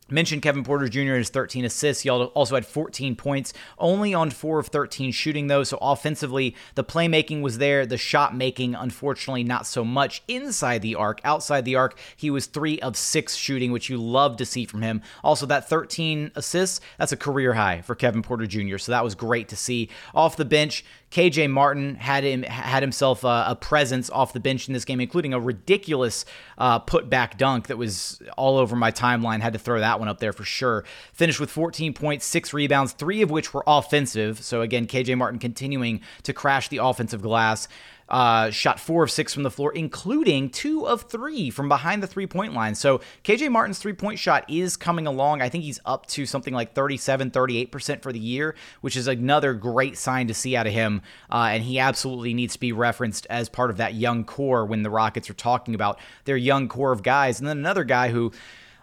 Mentioned 0.07 0.43
Kevin 0.43 0.63
Porter 0.63 0.87
Jr. 0.87 1.15
has 1.15 1.29
13 1.29 1.65
assists. 1.65 2.03
He 2.03 2.09
also 2.09 2.53
had 2.53 2.65
14 2.65 3.15
points, 3.15 3.53
only 3.79 4.13
on 4.13 4.29
4 4.29 4.59
of 4.59 4.67
13 4.67 5.11
shooting, 5.11 5.47
though. 5.47 5.63
So 5.63 5.79
offensively, 5.81 6.55
the 6.75 6.83
playmaking 6.83 7.41
was 7.41 7.57
there. 7.57 7.87
The 7.87 7.97
shot 7.97 8.35
making, 8.35 8.75
unfortunately, 8.75 9.43
not 9.43 9.65
so 9.65 9.83
much 9.83 10.21
inside 10.27 10.83
the 10.83 10.93
arc. 10.93 11.21
Outside 11.23 11.65
the 11.65 11.75
arc, 11.75 11.97
he 12.15 12.29
was 12.29 12.45
3 12.45 12.79
of 12.81 12.95
6 12.95 13.35
shooting, 13.35 13.71
which 13.71 13.89
you 13.89 13.97
love 13.97 14.37
to 14.37 14.45
see 14.45 14.65
from 14.65 14.83
him. 14.83 15.01
Also, 15.23 15.47
that 15.47 15.67
13 15.67 16.31
assists, 16.35 16.81
that's 16.99 17.11
a 17.11 17.17
career 17.17 17.53
high 17.53 17.81
for 17.81 17.95
Kevin 17.95 18.21
Porter 18.21 18.45
Jr. 18.45 18.77
So 18.77 18.91
that 18.91 19.03
was 19.03 19.15
great 19.15 19.47
to 19.49 19.55
see. 19.55 19.89
Off 20.13 20.37
the 20.37 20.45
bench, 20.45 20.85
KJ 21.11 21.49
Martin 21.49 21.95
had 21.95 22.23
him 22.23 22.43
had 22.43 22.83
himself 22.83 23.23
a, 23.23 23.45
a, 23.49 23.55
presence 23.55 24.09
off 24.09 24.33
the 24.33 24.39
bench 24.39 24.67
in 24.67 24.73
this 24.73 24.83
game, 24.83 24.99
including 24.99 25.33
a 25.33 25.39
ridiculous 25.39 26.25
uh, 26.57 26.79
putback 26.79 27.37
dunk 27.37 27.67
that 27.67 27.77
was 27.77 28.21
all 28.37 28.57
over 28.57 28.75
my 28.75 28.91
timeline. 28.91 29.39
Had 29.39 29.53
to 29.53 29.59
throw 29.59 29.79
that 29.79 29.99
one 29.99 30.09
up 30.09 30.19
there 30.19 30.33
for 30.33 30.43
sure. 30.43 30.83
Finished 31.13 31.39
with 31.39 31.49
14 31.49 31.93
points, 31.93 32.25
six 32.25 32.53
rebounds, 32.53 32.91
three 32.91 33.21
of 33.21 33.31
which 33.31 33.53
were 33.53 33.63
offensive. 33.65 34.43
So 34.43 34.61
again, 34.61 34.87
KJ 34.87 35.17
Martin 35.17 35.39
continuing 35.39 36.01
to 36.23 36.33
crash 36.33 36.67
the 36.67 36.77
offensive 36.77 37.21
glass. 37.21 37.67
Uh, 38.07 38.51
shot 38.51 38.79
four 38.79 39.03
of 39.03 39.09
six 39.09 39.33
from 39.33 39.41
the 39.41 39.49
floor, 39.49 39.73
including 39.73 40.49
two 40.49 40.87
of 40.87 41.03
three 41.03 41.49
from 41.49 41.67
behind 41.67 42.03
the 42.03 42.07
three 42.07 42.27
point 42.27 42.53
line. 42.53 42.75
So 42.75 43.01
KJ 43.23 43.51
Martin's 43.51 43.79
three 43.79 43.93
point 43.93 44.19
shot 44.19 44.45
is 44.47 44.77
coming 44.77 45.07
along. 45.07 45.41
I 45.41 45.49
think 45.49 45.63
he's 45.63 45.79
up 45.85 46.05
to 46.07 46.27
something 46.27 46.53
like 46.53 46.73
37, 46.73 47.31
38% 47.31 48.03
for 48.03 48.13
the 48.13 48.19
year, 48.19 48.55
which 48.81 48.95
is 48.95 49.07
another 49.07 49.55
great 49.55 49.97
sign 49.97 50.27
to 50.27 50.35
see 50.35 50.55
out 50.55 50.67
of 50.67 50.73
him. 50.73 51.01
Uh, 51.31 51.49
and 51.51 51.63
he 51.63 51.79
absolutely 51.79 52.35
needs 52.35 52.53
to 52.53 52.59
be 52.59 52.71
referenced 52.71 53.25
as 53.29 53.49
part 53.49 53.71
of 53.71 53.77
that 53.77 53.95
young 53.95 54.23
core 54.23 54.65
when 54.65 54.83
the 54.83 54.89
Rockets 54.91 55.29
are 55.29 55.35
talking 55.35 55.73
about 55.73 55.99
their 56.25 56.37
young 56.37 56.67
core 56.67 56.91
of 56.91 57.01
guys. 57.01 57.39
And 57.39 57.47
then 57.47 57.57
another 57.57 57.83
guy 57.83 58.09
who 58.09 58.31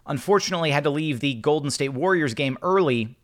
unfortunately 0.06 0.72
had 0.72 0.82
to 0.84 0.90
leave 0.90 1.20
the 1.20 1.34
Golden 1.34 1.70
State 1.70 1.90
Warriors 1.90 2.34
game 2.34 2.58
early 2.60 3.16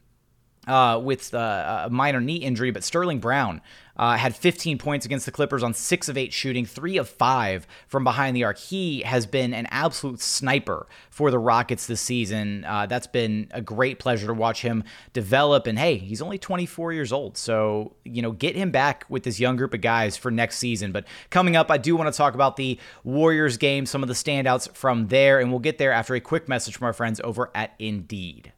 uh, 0.69 0.99
with 0.99 1.35
uh, 1.35 1.87
a 1.87 1.91
minor 1.91 2.21
knee 2.21 2.37
injury, 2.37 2.71
but 2.71 2.85
Sterling 2.85 3.19
Brown 3.19 3.61
uh, 3.99 4.17
had 4.17 4.37
15 4.37 4.79
points 4.79 5.05
against 5.05 5.27
the 5.27 5.33
Clippers 5.33 5.63
on 5.63 5.75
six 5.75 6.09
of 6.09 6.17
eight 6.17 6.33
shooting, 6.33 6.65
three 6.65 6.99
of 6.99 7.09
five 7.09 7.67
from 7.89 8.05
behind 8.05 8.37
the 8.37 8.45
arc. 8.45 8.59
He 8.59 9.01
has 9.01 9.27
been 9.27 9.53
an 9.53 9.67
absolute 9.71 10.21
sniper 10.21 10.87
for 11.11 11.31
the 11.31 11.39
Rockets 11.39 11.87
this 11.87 12.01
season. 12.01 12.65
Uh, 12.65 12.87
that's 12.87 13.09
been 13.09 13.49
a 13.51 13.61
great 13.61 13.99
pleasure 13.99 14.29
to 14.29 14.35
watch 14.35 14.63
him 14.63 14.85
develop. 15.13 15.67
And 15.67 15.79
hey, 15.79 15.97
he's 15.97 16.23
only 16.23 16.39
24 16.39 16.93
years 16.93 17.13
old. 17.13 17.37
So, 17.37 17.95
you 18.05 18.23
know, 18.23 18.31
get 18.31 18.55
him 18.55 18.71
back 18.71 19.05
with 19.09 19.25
this 19.25 19.41
young 19.41 19.57
group 19.57 19.75
of 19.75 19.81
guys 19.81 20.17
for 20.17 20.31
next 20.31 20.59
season. 20.59 20.93
But 20.93 21.05
coming 21.31 21.57
up, 21.57 21.71
I 21.71 21.79
do 21.79 21.97
want 21.97 22.13
to 22.13 22.17
talk 22.17 22.35
about 22.35 22.57
the 22.57 22.79
Warriors 23.03 23.57
game, 23.57 23.85
some 23.85 24.03
of 24.03 24.09
the 24.09 24.15
standouts 24.15 24.73
from 24.77 25.09
there. 25.09 25.41
And 25.41 25.51
we'll 25.51 25.59
get 25.59 25.79
there 25.79 25.93
after 25.93 26.15
a 26.15 26.21
quick 26.21 26.49
message 26.49 26.77
from 26.77 26.87
our 26.87 26.93
friends 26.93 27.21
over 27.25 27.51
at 27.55 27.75
Indeed. 27.81 28.53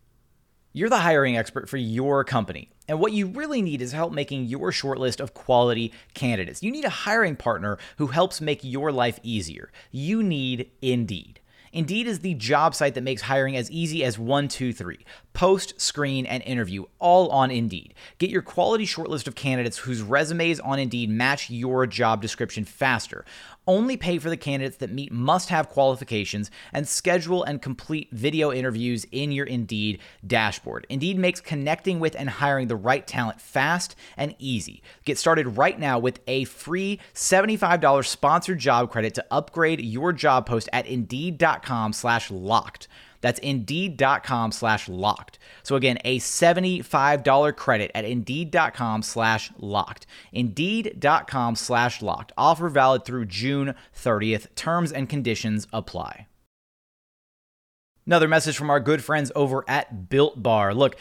You're 0.73 0.89
the 0.89 0.99
hiring 0.99 1.37
expert 1.37 1.69
for 1.69 1.79
your 1.79 2.23
company. 2.23 2.71
And 2.87 3.00
what 3.00 3.12
you 3.12 3.27
really 3.27 3.61
need 3.61 3.83
is 3.83 3.91
help 3.91 4.12
making 4.12 4.45
your 4.45 4.71
shortlist 4.71 5.19
of 5.19 5.35
quality 5.35 5.93
candidates. 6.15 6.62
You 6.62 6.71
need 6.71 6.85
a 6.85 6.91
hiring 6.91 7.35
partner 7.35 7.77
who 7.97 8.07
helps 8.07 8.41
make 8.41 8.62
your 8.62 8.93
life 8.93 9.19
easier. 9.25 9.73
You 9.91 10.23
need 10.23 10.71
Indeed. 10.81 11.41
Indeed 11.73 12.07
is 12.07 12.21
the 12.21 12.35
job 12.35 12.77
site 12.77 12.95
that 12.95 13.03
makes 13.03 13.23
hiring 13.23 13.57
as 13.57 13.69
easy 13.71 14.05
as 14.05 14.17
one, 14.17 14.47
two, 14.47 14.73
three. 14.73 15.00
Post, 15.33 15.81
screen, 15.81 16.27
and 16.27 16.43
interview 16.43 16.85
all 16.99 17.29
on 17.31 17.51
Indeed. 17.51 17.95
Get 18.19 18.31
your 18.31 18.43
quality 18.43 18.85
shortlist 18.85 19.27
of 19.27 19.35
candidates 19.35 19.79
whose 19.79 20.03
resumes 20.03 20.61
on 20.61 20.79
Indeed 20.79 21.09
match 21.09 21.51
your 21.51 21.87
job 21.87 22.21
description 22.21 22.65
faster. 22.65 23.25
Only 23.67 23.97
pay 23.97 24.19
for 24.19 24.31
the 24.31 24.37
candidates 24.37 24.79
that 24.79 24.91
meet 24.91 25.13
must 25.13 25.51
have 25.51 25.69
qualifications 25.69 26.51
and 26.73 26.89
schedule 26.89 27.45
and 27.45 27.63
complete 27.63 28.09
video 28.11 28.51
interviews 28.53 29.07
in 29.13 29.31
your 29.31 29.47
Indeed 29.47 30.01
dashboard. 30.27 30.87
Indeed 30.89 31.19
makes 31.19 31.41
connecting 31.41 32.01
with 32.01 32.17
and 32.19 32.29
hiring 32.29 32.67
the 32.67 32.77
right 32.77 33.07
talent 33.07 33.41
fast 33.41 33.95
and 34.17 34.35
easy. 34.39 34.83
Get 35.05 35.19
started 35.19 35.57
right 35.57 35.79
now 35.79 35.99
with 35.99 36.21
a 36.27 36.45
free 36.45 36.99
$75 37.15 38.05
sponsored 38.07 38.59
job 38.59 38.91
credit 38.91 39.15
to 39.15 39.25
upgrade 39.31 39.81
your 39.81 40.13
job 40.13 40.47
post 40.47 40.69
at 40.73 40.87
Indeed.com 40.87 41.93
slash 41.93 42.31
locked. 42.31 42.89
That's 43.21 43.39
indeed.com 43.41 44.53
slash 44.53 44.89
locked. 44.89 45.39
So 45.62 45.77
again, 45.77 45.99
a 46.05 46.19
$75 46.19 47.57
credit 47.57 47.91
at 47.95 48.05
indeed.com 48.05 49.03
slash 49.03 49.53
locked. 49.59 50.07
Indeed.com 50.33 51.57
slash 51.57 52.03
locked. 52.03 52.33
Offer 52.37 52.69
valid 52.69 53.05
through 53.05 53.27
June 53.27 53.75
30th. 53.95 54.55
Terms 54.55 54.93
and 54.93 55.09
conditions 55.09 55.67
apply. 55.73 56.27
Another 58.07 58.29
message 58.29 58.57
from 58.57 58.71
our 58.71 58.81
good 58.81 59.05
friends 59.05 59.31
over 59.37 59.65
at 59.69 60.09
Built 60.09 60.43
Bar. 60.43 60.75
Look, 60.75 60.97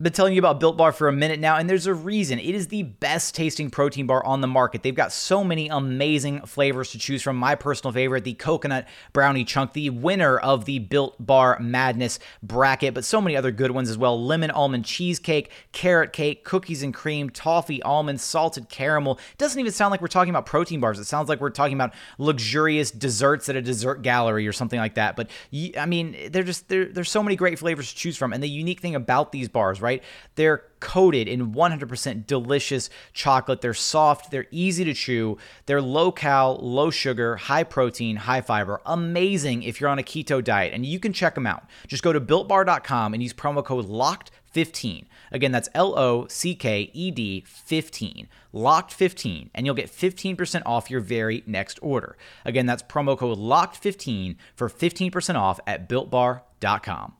been 0.00 0.12
telling 0.12 0.32
you 0.32 0.40
about 0.40 0.58
Built 0.58 0.76
Bar 0.76 0.90
for 0.90 1.06
a 1.06 1.12
minute 1.12 1.38
now, 1.38 1.56
and 1.56 1.70
there's 1.70 1.86
a 1.86 1.94
reason. 1.94 2.38
It 2.38 2.54
is 2.54 2.68
the 2.68 2.82
best 2.82 3.34
tasting 3.34 3.70
protein 3.70 4.06
bar 4.06 4.24
on 4.24 4.40
the 4.40 4.46
market. 4.48 4.82
They've 4.82 4.94
got 4.94 5.12
so 5.12 5.44
many 5.44 5.68
amazing 5.68 6.40
flavors 6.46 6.90
to 6.92 6.98
choose 6.98 7.22
from. 7.22 7.36
My 7.36 7.54
personal 7.54 7.92
favorite, 7.92 8.24
the 8.24 8.34
coconut 8.34 8.88
brownie 9.12 9.44
chunk, 9.44 9.74
the 9.74 9.90
winner 9.90 10.38
of 10.38 10.64
the 10.64 10.78
Built 10.78 11.24
Bar 11.24 11.58
Madness 11.60 12.18
bracket, 12.42 12.94
but 12.94 13.04
so 13.04 13.20
many 13.20 13.36
other 13.36 13.52
good 13.52 13.70
ones 13.70 13.90
as 13.90 13.98
well. 13.98 14.20
Lemon 14.20 14.50
almond 14.50 14.86
cheesecake, 14.86 15.50
carrot 15.72 16.12
cake, 16.12 16.42
cookies 16.42 16.82
and 16.82 16.94
cream, 16.94 17.28
toffee 17.28 17.82
almond, 17.82 18.20
salted 18.20 18.68
caramel. 18.68 19.20
It 19.32 19.38
doesn't 19.38 19.60
even 19.60 19.72
sound 19.72 19.90
like 19.90 20.00
we're 20.00 20.08
talking 20.08 20.30
about 20.30 20.46
protein 20.46 20.80
bars. 20.80 20.98
It 20.98 21.04
sounds 21.04 21.28
like 21.28 21.40
we're 21.40 21.50
talking 21.50 21.74
about 21.74 21.92
luxurious 22.18 22.90
desserts 22.90 23.48
at 23.48 23.56
a 23.56 23.62
dessert 23.62 24.02
gallery 24.02 24.48
or 24.48 24.52
something 24.52 24.80
like 24.80 24.94
that. 24.94 25.16
But 25.16 25.30
I 25.78 25.86
mean, 25.86 26.16
they're 26.30 26.42
just 26.42 26.68
there's 26.68 27.10
so 27.10 27.22
many 27.22 27.36
great 27.36 27.58
flavors 27.58 27.90
to 27.90 27.96
choose 27.96 28.16
from, 28.16 28.32
and 28.32 28.42
the 28.42 28.48
unique 28.48 28.80
thing 28.80 28.94
about 28.94 29.32
these 29.32 29.48
bars, 29.48 29.81
right? 29.82 30.02
They're 30.36 30.64
coated 30.80 31.28
in 31.28 31.52
100% 31.52 32.26
delicious 32.26 32.90
chocolate. 33.12 33.60
They're 33.60 33.74
soft, 33.74 34.30
they're 34.30 34.46
easy 34.50 34.84
to 34.84 34.94
chew, 34.94 35.38
they're 35.66 35.82
low 35.82 36.12
cal, 36.12 36.56
low 36.56 36.90
sugar, 36.90 37.36
high 37.36 37.64
protein, 37.64 38.16
high 38.16 38.40
fiber. 38.40 38.80
Amazing 38.86 39.62
if 39.62 39.80
you're 39.80 39.90
on 39.90 39.98
a 39.98 40.02
keto 40.02 40.42
diet, 40.42 40.72
and 40.72 40.84
you 40.84 40.98
can 40.98 41.12
check 41.12 41.34
them 41.34 41.46
out. 41.46 41.64
Just 41.86 42.02
go 42.02 42.12
to 42.12 42.20
builtbar.com 42.20 43.14
and 43.14 43.22
use 43.22 43.32
promo 43.32 43.64
code 43.64 43.86
LOCKED15. 43.86 45.06
Again, 45.30 45.52
that's 45.52 45.68
L 45.74 45.98
O 45.98 46.26
C 46.28 46.54
K 46.54 46.90
E 46.92 47.10
D 47.10 47.44
15. 47.46 48.28
Locked 48.52 48.92
15, 48.92 49.50
and 49.54 49.64
you'll 49.64 49.74
get 49.74 49.90
15% 49.90 50.62
off 50.66 50.90
your 50.90 51.00
very 51.00 51.42
next 51.46 51.78
order. 51.80 52.16
Again, 52.44 52.66
that's 52.66 52.82
promo 52.82 53.16
code 53.16 53.38
Locked 53.38 53.76
15 53.76 54.36
for 54.54 54.68
15% 54.68 55.34
off 55.36 55.58
at 55.66 55.88
builtbar.com. 55.88 57.14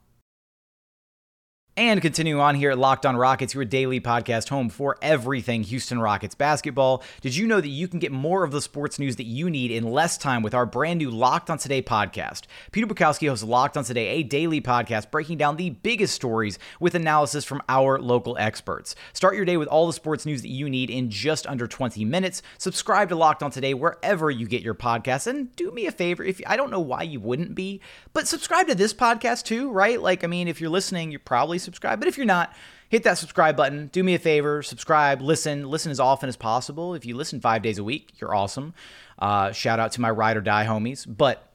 And 1.74 2.02
continuing 2.02 2.38
on 2.38 2.54
here 2.54 2.70
at 2.70 2.76
Locked 2.76 3.06
On 3.06 3.16
Rockets, 3.16 3.54
your 3.54 3.64
daily 3.64 3.98
podcast 3.98 4.50
home 4.50 4.68
for 4.68 4.98
everything 5.00 5.62
Houston 5.62 5.98
Rockets 5.98 6.34
basketball. 6.34 7.02
Did 7.22 7.34
you 7.34 7.46
know 7.46 7.62
that 7.62 7.68
you 7.68 7.88
can 7.88 7.98
get 7.98 8.12
more 8.12 8.44
of 8.44 8.50
the 8.50 8.60
sports 8.60 8.98
news 8.98 9.16
that 9.16 9.24
you 9.24 9.48
need 9.48 9.70
in 9.70 9.90
less 9.90 10.18
time 10.18 10.42
with 10.42 10.52
our 10.52 10.66
brand 10.66 10.98
new 10.98 11.10
Locked 11.10 11.48
On 11.48 11.56
Today 11.56 11.80
podcast? 11.80 12.42
Peter 12.72 12.86
Bukowski 12.86 13.26
hosts 13.26 13.42
Locked 13.42 13.78
On 13.78 13.84
Today, 13.84 14.08
a 14.08 14.22
daily 14.22 14.60
podcast 14.60 15.10
breaking 15.10 15.38
down 15.38 15.56
the 15.56 15.70
biggest 15.70 16.14
stories 16.14 16.58
with 16.78 16.94
analysis 16.94 17.42
from 17.42 17.62
our 17.70 17.98
local 17.98 18.36
experts. 18.36 18.94
Start 19.14 19.34
your 19.34 19.46
day 19.46 19.56
with 19.56 19.68
all 19.68 19.86
the 19.86 19.94
sports 19.94 20.26
news 20.26 20.42
that 20.42 20.48
you 20.48 20.68
need 20.68 20.90
in 20.90 21.08
just 21.08 21.46
under 21.46 21.66
20 21.66 22.04
minutes. 22.04 22.42
Subscribe 22.58 23.08
to 23.08 23.16
Locked 23.16 23.42
On 23.42 23.50
Today 23.50 23.72
wherever 23.72 24.30
you 24.30 24.46
get 24.46 24.60
your 24.60 24.74
podcasts. 24.74 25.26
And 25.26 25.56
do 25.56 25.70
me 25.70 25.86
a 25.86 25.90
favor, 25.90 26.22
if 26.22 26.38
I 26.46 26.58
don't 26.58 26.70
know 26.70 26.80
why 26.80 27.00
you 27.00 27.18
wouldn't 27.18 27.54
be, 27.54 27.80
but 28.12 28.28
subscribe 28.28 28.66
to 28.66 28.74
this 28.74 28.92
podcast 28.92 29.44
too, 29.44 29.70
right? 29.70 29.98
Like, 29.98 30.22
I 30.22 30.26
mean, 30.26 30.48
if 30.48 30.60
you're 30.60 30.68
listening, 30.68 31.10
you're 31.10 31.18
probably 31.18 31.61
subscribe. 31.62 31.98
But 31.98 32.08
if 32.08 32.16
you're 32.16 32.26
not, 32.26 32.54
hit 32.88 33.04
that 33.04 33.18
subscribe 33.18 33.56
button. 33.56 33.86
Do 33.88 34.02
me 34.02 34.14
a 34.14 34.18
favor, 34.18 34.62
subscribe, 34.62 35.22
listen, 35.22 35.68
listen 35.68 35.90
as 35.90 36.00
often 36.00 36.28
as 36.28 36.36
possible. 36.36 36.94
If 36.94 37.06
you 37.06 37.16
listen 37.16 37.40
five 37.40 37.62
days 37.62 37.78
a 37.78 37.84
week, 37.84 38.12
you're 38.20 38.34
awesome. 38.34 38.74
Uh, 39.18 39.52
shout 39.52 39.80
out 39.80 39.92
to 39.92 40.00
my 40.00 40.10
ride 40.10 40.36
or 40.36 40.40
die 40.40 40.66
homies. 40.66 41.06
But 41.08 41.48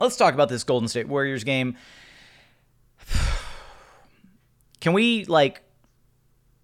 let's 0.00 0.16
talk 0.16 0.34
about 0.34 0.48
this 0.48 0.64
Golden 0.64 0.88
State 0.88 1.06
Warriors 1.06 1.44
game. 1.44 1.76
Can 4.80 4.92
we 4.92 5.24
like 5.26 5.62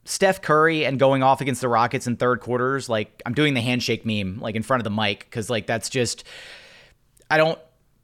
Steph 0.04 0.42
Curry 0.42 0.84
and 0.84 0.99
going 0.99 1.22
off 1.22 1.40
against 1.40 1.60
the 1.60 1.68
Rockets 1.68 2.06
in 2.06 2.16
third 2.16 2.40
quarters? 2.40 2.88
Like 2.88 3.22
I'm 3.25 3.34
doing 3.34 3.54
the 3.54 3.60
handshake 3.60 4.04
meme 4.04 4.40
like 4.40 4.56
in 4.56 4.62
front 4.62 4.80
of 4.80 4.84
the 4.84 4.90
mic 4.90 5.20
because 5.20 5.49
like 5.49 5.66
that's 5.66 5.88
just 5.88 6.25
I 7.30 7.37
don't 7.37 7.58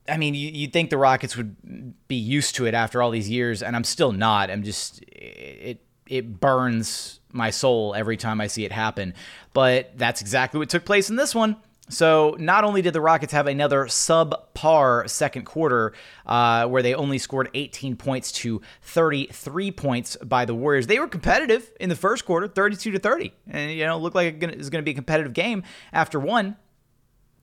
I 0.09 0.17
mean, 0.17 0.35
you, 0.35 0.67
would 0.67 0.73
think 0.73 0.91
the 0.91 0.99
Rockets 0.99 1.37
would 1.37 2.07
be 2.09 2.17
used 2.17 2.55
to 2.57 2.67
it 2.67 2.75
after 2.75 3.03
all 3.03 3.11
these 3.11 3.29
years, 3.29 3.63
and 3.63 3.77
I'm 3.77 3.85
still 3.85 4.13
not. 4.13 4.51
I'm 4.51 4.63
just 4.63 5.03
it 5.09 5.81
it 6.09 6.41
burns 6.41 7.21
my 7.33 7.51
soul 7.51 7.95
every 7.95 8.17
time 8.17 8.41
I 8.41 8.47
see 8.47 8.65
it 8.65 8.73
happen. 8.73 9.15
But 9.53 9.97
that's 9.97 10.21
exactly 10.21 10.59
what 10.59 10.69
took 10.69 10.85
place 10.85 11.11
in 11.11 11.17
this 11.17 11.35
one. 11.35 11.57
So 11.89 12.37
not 12.41 12.65
only 12.65 12.83
did 12.83 12.95
the 12.95 13.01
Rockets 13.01 13.33
have 13.33 13.47
another 13.47 13.85
subpar 13.85 15.09
second 15.09 15.45
quarter, 15.45 15.93
uh, 16.27 16.67
where 16.67 16.83
they 16.83 16.95
only 16.95 17.19
scored 17.19 17.49
18 17.55 17.97
points 17.97 18.33
to 18.33 18.61
33 18.83 19.71
points 19.71 20.17
by 20.17 20.45
the 20.45 20.55
Warriors, 20.55 20.89
they 20.89 20.99
were 20.99 21.07
competitive 21.07 21.71
in 21.79 21.89
the 21.89 21.95
first 21.95 22.25
quarter, 22.25 22.49
32 22.49 22.91
to 22.91 22.99
30, 22.99 23.33
and 23.49 23.71
you 23.71 23.87
know 23.87 23.99
looked 23.99 24.17
like 24.17 24.43
it 24.43 24.59
was 24.59 24.69
going 24.69 24.83
to 24.83 24.85
be 24.85 24.91
a 24.91 24.95
competitive 24.95 25.33
game 25.33 25.63
after 25.93 26.19
one. 26.19 26.57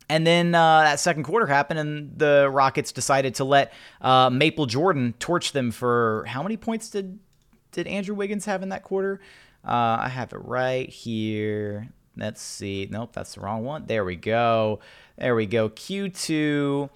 And 0.10 0.28
then 0.28 0.54
uh, 0.54 0.82
that 0.82 1.00
second 1.00 1.24
quarter 1.24 1.48
happened, 1.48 1.80
and 1.80 2.18
the 2.18 2.50
Rockets 2.52 2.92
decided 2.92 3.36
to 3.36 3.44
let 3.44 3.74
uh, 4.02 4.30
Maple 4.30 4.66
Jordan 4.66 5.14
torch 5.20 5.52
them 5.54 5.72
for 5.72 6.26
how 6.28 6.44
many 6.44 6.58
points 6.58 6.90
did 6.90 7.20
did 7.72 7.88
Andrew 7.88 8.14
Wiggins 8.14 8.46
have 8.46 8.62
in 8.62 8.70
that 8.70 8.84
quarter? 8.84 9.20
Uh, 9.66 9.98
I 10.02 10.10
have 10.10 10.34
it 10.34 10.38
right 10.38 10.88
here. 10.90 11.90
Let's 12.16 12.42
see. 12.42 12.88
Nope, 12.92 13.14
that's 13.14 13.36
the 13.36 13.42
wrong 13.42 13.64
one. 13.64 13.86
There 13.88 14.06
we 14.06 14.16
go. 14.16 14.80
There 15.18 15.36
we 15.36 15.46
go. 15.46 15.70
Q2. 15.70 16.90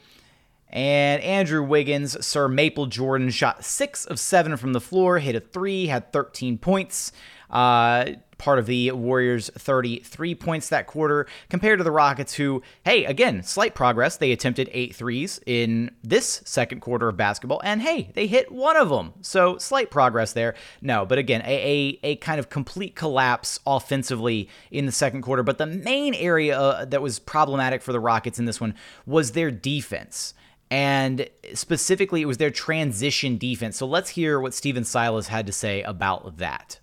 And 0.69 1.23
Andrew 1.23 1.63
Wiggins, 1.63 2.25
Sir 2.25 2.47
Maple 2.47 2.87
Jordan, 2.87 3.29
shot 3.29 3.63
six 3.63 4.05
of 4.05 4.19
seven 4.19 4.57
from 4.57 4.73
the 4.73 4.81
floor, 4.81 5.19
hit 5.19 5.33
a 5.35 5.39
three, 5.39 5.87
had 5.87 6.11
13 6.11 6.57
points. 6.57 7.13
Uh, 7.49 8.11
part 8.37 8.59
of 8.59 8.65
the 8.65 8.91
Warriors' 8.91 9.49
33 9.55 10.35
points 10.35 10.69
that 10.69 10.87
quarter, 10.87 11.27
compared 11.49 11.79
to 11.79 11.83
the 11.83 11.91
Rockets, 11.91 12.33
who, 12.35 12.61
hey, 12.83 13.05
again, 13.05 13.43
slight 13.43 13.75
progress. 13.75 14.17
They 14.17 14.31
attempted 14.31 14.69
eight 14.71 14.95
threes 14.95 15.39
in 15.45 15.91
this 16.03 16.41
second 16.45 16.81
quarter 16.81 17.09
of 17.09 17.17
basketball, 17.17 17.61
and 17.63 17.81
hey, 17.81 18.11
they 18.13 18.27
hit 18.27 18.51
one 18.51 18.77
of 18.77 18.89
them. 18.89 19.13
So 19.21 19.57
slight 19.57 19.91
progress 19.91 20.33
there. 20.33 20.55
No, 20.81 21.05
but 21.05 21.17
again, 21.17 21.41
a, 21.45 21.45
a, 21.45 21.99
a 22.03 22.15
kind 22.17 22.39
of 22.39 22.49
complete 22.49 22.95
collapse 22.95 23.59
offensively 23.65 24.49
in 24.71 24.85
the 24.85 24.91
second 24.91 25.21
quarter. 25.21 25.43
But 25.43 25.57
the 25.57 25.65
main 25.65 26.13
area 26.13 26.59
uh, 26.59 26.85
that 26.85 27.01
was 27.01 27.19
problematic 27.19 27.81
for 27.81 27.91
the 27.91 27.99
Rockets 27.99 28.39
in 28.39 28.45
this 28.45 28.61
one 28.61 28.75
was 29.05 29.31
their 29.31 29.51
defense. 29.51 30.33
And 30.69 31.29
specifically, 31.53 32.21
it 32.21 32.25
was 32.25 32.37
their 32.37 32.51
transition 32.51 33.37
defense. 33.37 33.77
So 33.77 33.87
let's 33.87 34.09
hear 34.09 34.39
what 34.39 34.53
Stephen 34.53 34.83
Silas 34.83 35.27
had 35.27 35.47
to 35.47 35.53
say 35.53 35.81
about 35.83 36.37
that 36.37 36.79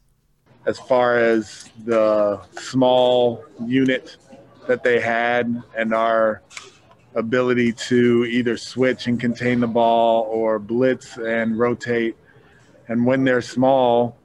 as 0.67 0.79
far 0.79 1.19
as 1.19 1.71
the 1.85 2.41
small 2.59 3.45
unit 3.67 4.17
that 4.67 4.83
they 4.83 5.01
had 5.01 5.63
and 5.77 5.93
our 5.93 6.43
ability 7.15 7.73
to 7.73 8.25
either 8.25 8.57
switch 8.57 9.07
and 9.07 9.21
contain 9.21 9.61
the 9.61 9.67
ball 9.67 10.23
or 10.31 10.59
blitz 10.59 11.17
and 11.17 11.59
rotate. 11.59 12.17
And 12.89 13.07
when 13.07 13.25
they're 13.25 13.43
small, 13.43 14.17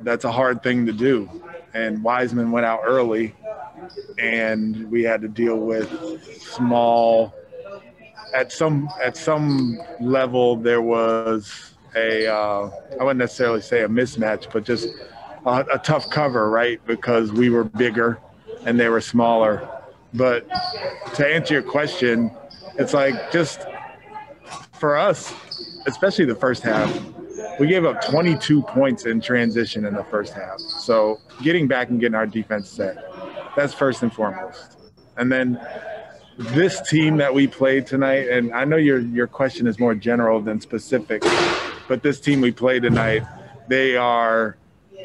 that's 0.00 0.24
a 0.24 0.32
hard 0.32 0.62
thing 0.62 0.86
to 0.86 0.92
do. 0.92 1.28
And 1.74 2.02
Wiseman 2.02 2.50
went 2.50 2.66
out 2.66 2.80
early, 2.84 3.34
and 4.18 4.90
we 4.90 5.02
had 5.02 5.22
to 5.22 5.28
deal 5.28 5.56
with 5.56 5.88
small. 6.42 7.34
At 8.34 8.52
some 8.52 8.88
at 9.02 9.16
some 9.16 9.78
level, 10.00 10.56
there 10.56 10.82
was 10.82 11.74
a 11.94 12.26
uh, 12.26 12.70
I 12.98 13.02
wouldn't 13.02 13.18
necessarily 13.18 13.60
say 13.60 13.82
a 13.82 13.88
mismatch, 13.88 14.50
but 14.52 14.64
just 14.64 14.88
a, 15.46 15.64
a 15.74 15.78
tough 15.78 16.10
cover, 16.10 16.50
right? 16.50 16.80
Because 16.86 17.32
we 17.32 17.50
were 17.50 17.64
bigger 17.64 18.18
and 18.64 18.78
they 18.78 18.88
were 18.88 19.00
smaller. 19.00 19.68
But 20.14 20.48
to 21.14 21.26
answer 21.26 21.54
your 21.54 21.62
question, 21.62 22.30
it's 22.78 22.94
like 22.94 23.32
just 23.32 23.66
for 24.72 24.96
us, 24.96 25.32
especially 25.86 26.24
the 26.24 26.34
first 26.34 26.62
half, 26.62 26.90
we 27.58 27.66
gave 27.66 27.84
up 27.84 28.04
22 28.04 28.62
points 28.62 29.06
in 29.06 29.20
transition 29.20 29.84
in 29.84 29.94
the 29.94 30.04
first 30.04 30.32
half. 30.34 30.58
So 30.58 31.20
getting 31.42 31.66
back 31.66 31.90
and 31.90 32.00
getting 32.00 32.14
our 32.14 32.26
defense 32.26 32.68
set, 32.68 32.96
that's 33.56 33.74
first 33.74 34.02
and 34.02 34.12
foremost. 34.12 34.78
And 35.16 35.30
then 35.30 35.60
this 36.38 36.80
team 36.88 37.18
that 37.18 37.32
we 37.32 37.46
played 37.46 37.86
tonight, 37.86 38.28
and 38.28 38.52
I 38.54 38.64
know 38.64 38.76
your 38.76 38.98
your 38.98 39.26
question 39.26 39.66
is 39.66 39.78
more 39.78 39.94
general 39.94 40.40
than 40.40 40.60
specific, 40.60 41.22
but 41.88 42.02
this 42.02 42.20
team 42.20 42.40
we 42.40 42.52
played 42.52 42.82
tonight, 42.82 43.22
they 43.68 43.96
are 43.96 44.56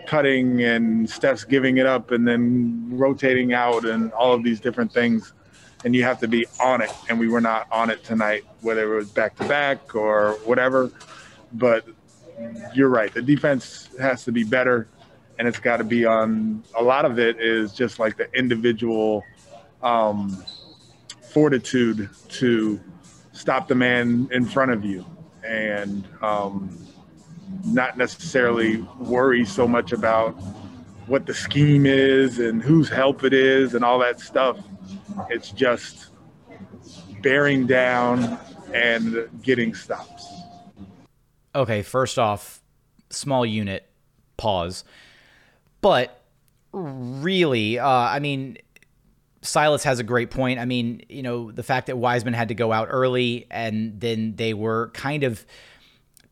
cutting 0.07 0.63
and 0.63 1.07
Steph's 1.07 1.43
giving 1.43 1.77
it 1.77 1.85
up 1.85 2.11
and 2.11 2.27
then 2.27 2.87
rotating 2.91 3.53
out 3.53 3.85
and 3.85 4.11
all 4.13 4.33
of 4.33 4.41
these 4.41 4.59
different 4.59 4.91
things. 4.91 5.33
And 5.85 5.93
you 5.95 6.03
have 6.03 6.19
to 6.21 6.27
be 6.27 6.47
on 6.59 6.81
it. 6.81 6.91
And 7.07 7.19
we 7.19 7.27
were 7.27 7.41
not 7.41 7.67
on 7.71 7.91
it 7.91 8.03
tonight, 8.03 8.45
whether 8.61 8.93
it 8.93 8.95
was 8.95 9.11
back 9.11 9.35
to 9.35 9.47
back 9.47 9.95
or 9.95 10.31
whatever. 10.45 10.91
But 11.53 11.85
you're 12.73 12.89
right. 12.89 13.13
The 13.13 13.21
defense 13.21 13.89
has 13.99 14.23
to 14.23 14.31
be 14.31 14.43
better. 14.43 14.87
And 15.37 15.47
it's 15.47 15.59
got 15.59 15.77
to 15.77 15.83
be 15.83 16.03
on 16.05 16.63
a 16.75 16.81
lot 16.81 17.05
of 17.05 17.19
it 17.19 17.39
is 17.39 17.73
just 17.73 17.99
like 17.99 18.17
the 18.17 18.27
individual 18.33 19.23
um, 19.83 20.43
fortitude 21.21 22.09
to 22.29 22.79
stop 23.33 23.67
the 23.67 23.75
man 23.75 24.29
in 24.31 24.45
front 24.45 24.71
of 24.71 24.83
you. 24.83 25.05
And, 25.43 26.07
um, 26.23 26.86
not 27.65 27.97
necessarily 27.97 28.77
worry 28.99 29.45
so 29.45 29.67
much 29.67 29.91
about 29.91 30.31
what 31.07 31.25
the 31.25 31.33
scheme 31.33 31.85
is 31.85 32.39
and 32.39 32.61
whose 32.61 32.89
help 32.89 33.23
it 33.23 33.33
is 33.33 33.73
and 33.73 33.83
all 33.83 33.99
that 33.99 34.19
stuff. 34.19 34.57
It's 35.29 35.51
just 35.51 36.07
bearing 37.21 37.65
down 37.65 38.37
and 38.73 39.29
getting 39.41 39.73
stops. 39.73 40.27
Okay, 41.55 41.81
first 41.81 42.19
off, 42.19 42.61
small 43.09 43.45
unit, 43.45 43.89
pause. 44.35 44.83
But 45.81 46.21
really, 46.71 47.79
uh, 47.79 47.87
I 47.87 48.19
mean, 48.19 48.57
Silas 49.41 49.83
has 49.83 49.99
a 49.99 50.03
great 50.03 50.29
point. 50.29 50.59
I 50.59 50.65
mean, 50.65 51.01
you 51.09 51.23
know, 51.23 51.51
the 51.51 51.63
fact 51.63 51.87
that 51.87 51.97
Wiseman 51.97 52.33
had 52.33 52.49
to 52.49 52.55
go 52.55 52.71
out 52.71 52.87
early 52.91 53.47
and 53.49 53.99
then 53.99 54.35
they 54.35 54.53
were 54.53 54.89
kind 54.93 55.23
of 55.23 55.45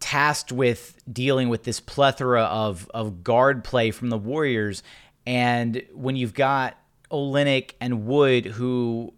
tasked 0.05 0.51
with 0.51 1.01
dealing 1.11 1.49
with 1.49 1.63
this 1.63 1.79
plethora 1.79 2.43
of 2.43 2.87
of 2.93 3.23
guard 3.23 3.63
play 3.63 3.89
from 3.89 4.11
the 4.11 4.19
Warriors. 4.19 4.83
And 5.25 5.81
when 5.95 6.15
you've 6.15 6.35
got 6.35 6.77
Olynyk 7.11 7.71
and 7.81 8.05
Wood 8.05 8.45
who 8.45 9.15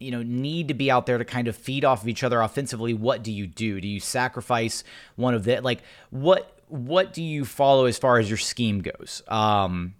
you 0.00 0.10
know 0.10 0.22
need 0.22 0.68
to 0.68 0.74
be 0.74 0.90
out 0.90 1.04
there 1.04 1.18
to 1.18 1.26
kind 1.26 1.46
of 1.46 1.54
feed 1.54 1.84
off 1.84 2.00
of 2.00 2.08
each 2.08 2.24
other 2.24 2.40
offensively, 2.40 2.94
what 2.94 3.22
do 3.22 3.30
you 3.30 3.46
do? 3.46 3.82
Do 3.82 3.86
you 3.86 4.00
sacrifice 4.00 4.82
one 5.16 5.34
of 5.34 5.44
the 5.44 5.60
like 5.60 5.82
what 6.08 6.58
what 6.68 7.12
do 7.12 7.22
you 7.22 7.44
follow 7.44 7.84
as 7.84 7.98
far 7.98 8.18
as 8.18 8.30
your 8.30 8.38
scheme 8.38 8.80
goes? 8.80 9.22
Um 9.28 9.94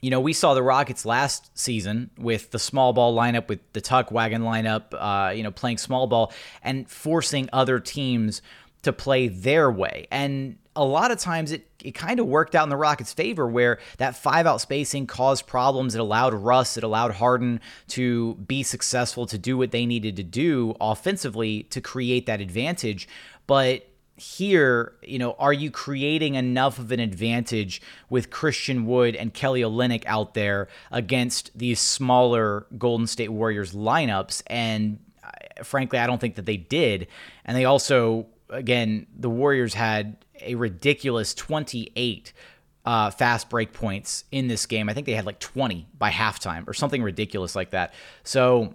you 0.00 0.10
know, 0.10 0.18
we 0.18 0.32
saw 0.32 0.54
the 0.54 0.62
Rockets 0.64 1.04
last 1.04 1.56
season 1.56 2.10
with 2.18 2.50
the 2.50 2.58
small 2.58 2.92
ball 2.92 3.14
lineup, 3.14 3.48
with 3.48 3.60
the 3.72 3.80
tuck 3.80 4.10
wagon 4.10 4.42
lineup, 4.42 4.86
uh, 4.92 5.30
you 5.30 5.44
know, 5.44 5.52
playing 5.52 5.78
small 5.78 6.08
ball 6.08 6.32
and 6.60 6.90
forcing 6.90 7.48
other 7.52 7.78
teams 7.78 8.42
to 8.82 8.92
play 8.92 9.28
their 9.28 9.70
way. 9.70 10.06
And 10.10 10.58
a 10.74 10.84
lot 10.84 11.10
of 11.10 11.18
times 11.18 11.52
it, 11.52 11.68
it 11.82 11.92
kind 11.92 12.18
of 12.18 12.26
worked 12.26 12.54
out 12.54 12.64
in 12.64 12.70
the 12.70 12.76
Rockets' 12.76 13.12
favor 13.12 13.46
where 13.46 13.78
that 13.98 14.16
five 14.16 14.46
out 14.46 14.60
spacing 14.60 15.06
caused 15.06 15.46
problems. 15.46 15.94
It 15.94 16.00
allowed 16.00 16.34
Russ, 16.34 16.76
it 16.76 16.84
allowed 16.84 17.12
Harden 17.12 17.60
to 17.88 18.34
be 18.34 18.62
successful, 18.62 19.26
to 19.26 19.38
do 19.38 19.58
what 19.58 19.70
they 19.70 19.86
needed 19.86 20.16
to 20.16 20.22
do 20.22 20.74
offensively 20.80 21.64
to 21.64 21.80
create 21.80 22.26
that 22.26 22.40
advantage. 22.40 23.06
But 23.46 23.88
here, 24.16 24.94
you 25.02 25.18
know, 25.18 25.32
are 25.38 25.52
you 25.52 25.70
creating 25.70 26.34
enough 26.36 26.78
of 26.78 26.92
an 26.92 27.00
advantage 27.00 27.82
with 28.08 28.30
Christian 28.30 28.86
Wood 28.86 29.16
and 29.16 29.34
Kelly 29.34 29.62
Olynyk 29.62 30.04
out 30.06 30.34
there 30.34 30.68
against 30.90 31.50
these 31.58 31.80
smaller 31.80 32.66
Golden 32.78 33.06
State 33.06 33.30
Warriors 33.30 33.72
lineups? 33.72 34.42
And 34.46 35.00
uh, 35.24 35.64
frankly, 35.64 35.98
I 35.98 36.06
don't 36.06 36.20
think 36.20 36.36
that 36.36 36.46
they 36.46 36.56
did. 36.56 37.08
And 37.44 37.56
they 37.56 37.64
also 37.64 38.26
again, 38.52 39.06
the 39.18 39.30
Warriors 39.30 39.74
had 39.74 40.16
a 40.40 40.54
ridiculous 40.54 41.34
28 41.34 42.32
uh, 42.84 43.10
fast 43.10 43.48
break 43.48 43.72
points 43.72 44.24
in 44.30 44.48
this 44.48 44.66
game. 44.66 44.88
I 44.88 44.94
think 44.94 45.06
they 45.06 45.14
had 45.14 45.26
like 45.26 45.38
20 45.38 45.86
by 45.98 46.10
halftime 46.10 46.66
or 46.68 46.74
something 46.74 47.02
ridiculous 47.02 47.54
like 47.54 47.70
that. 47.70 47.94
So 48.24 48.74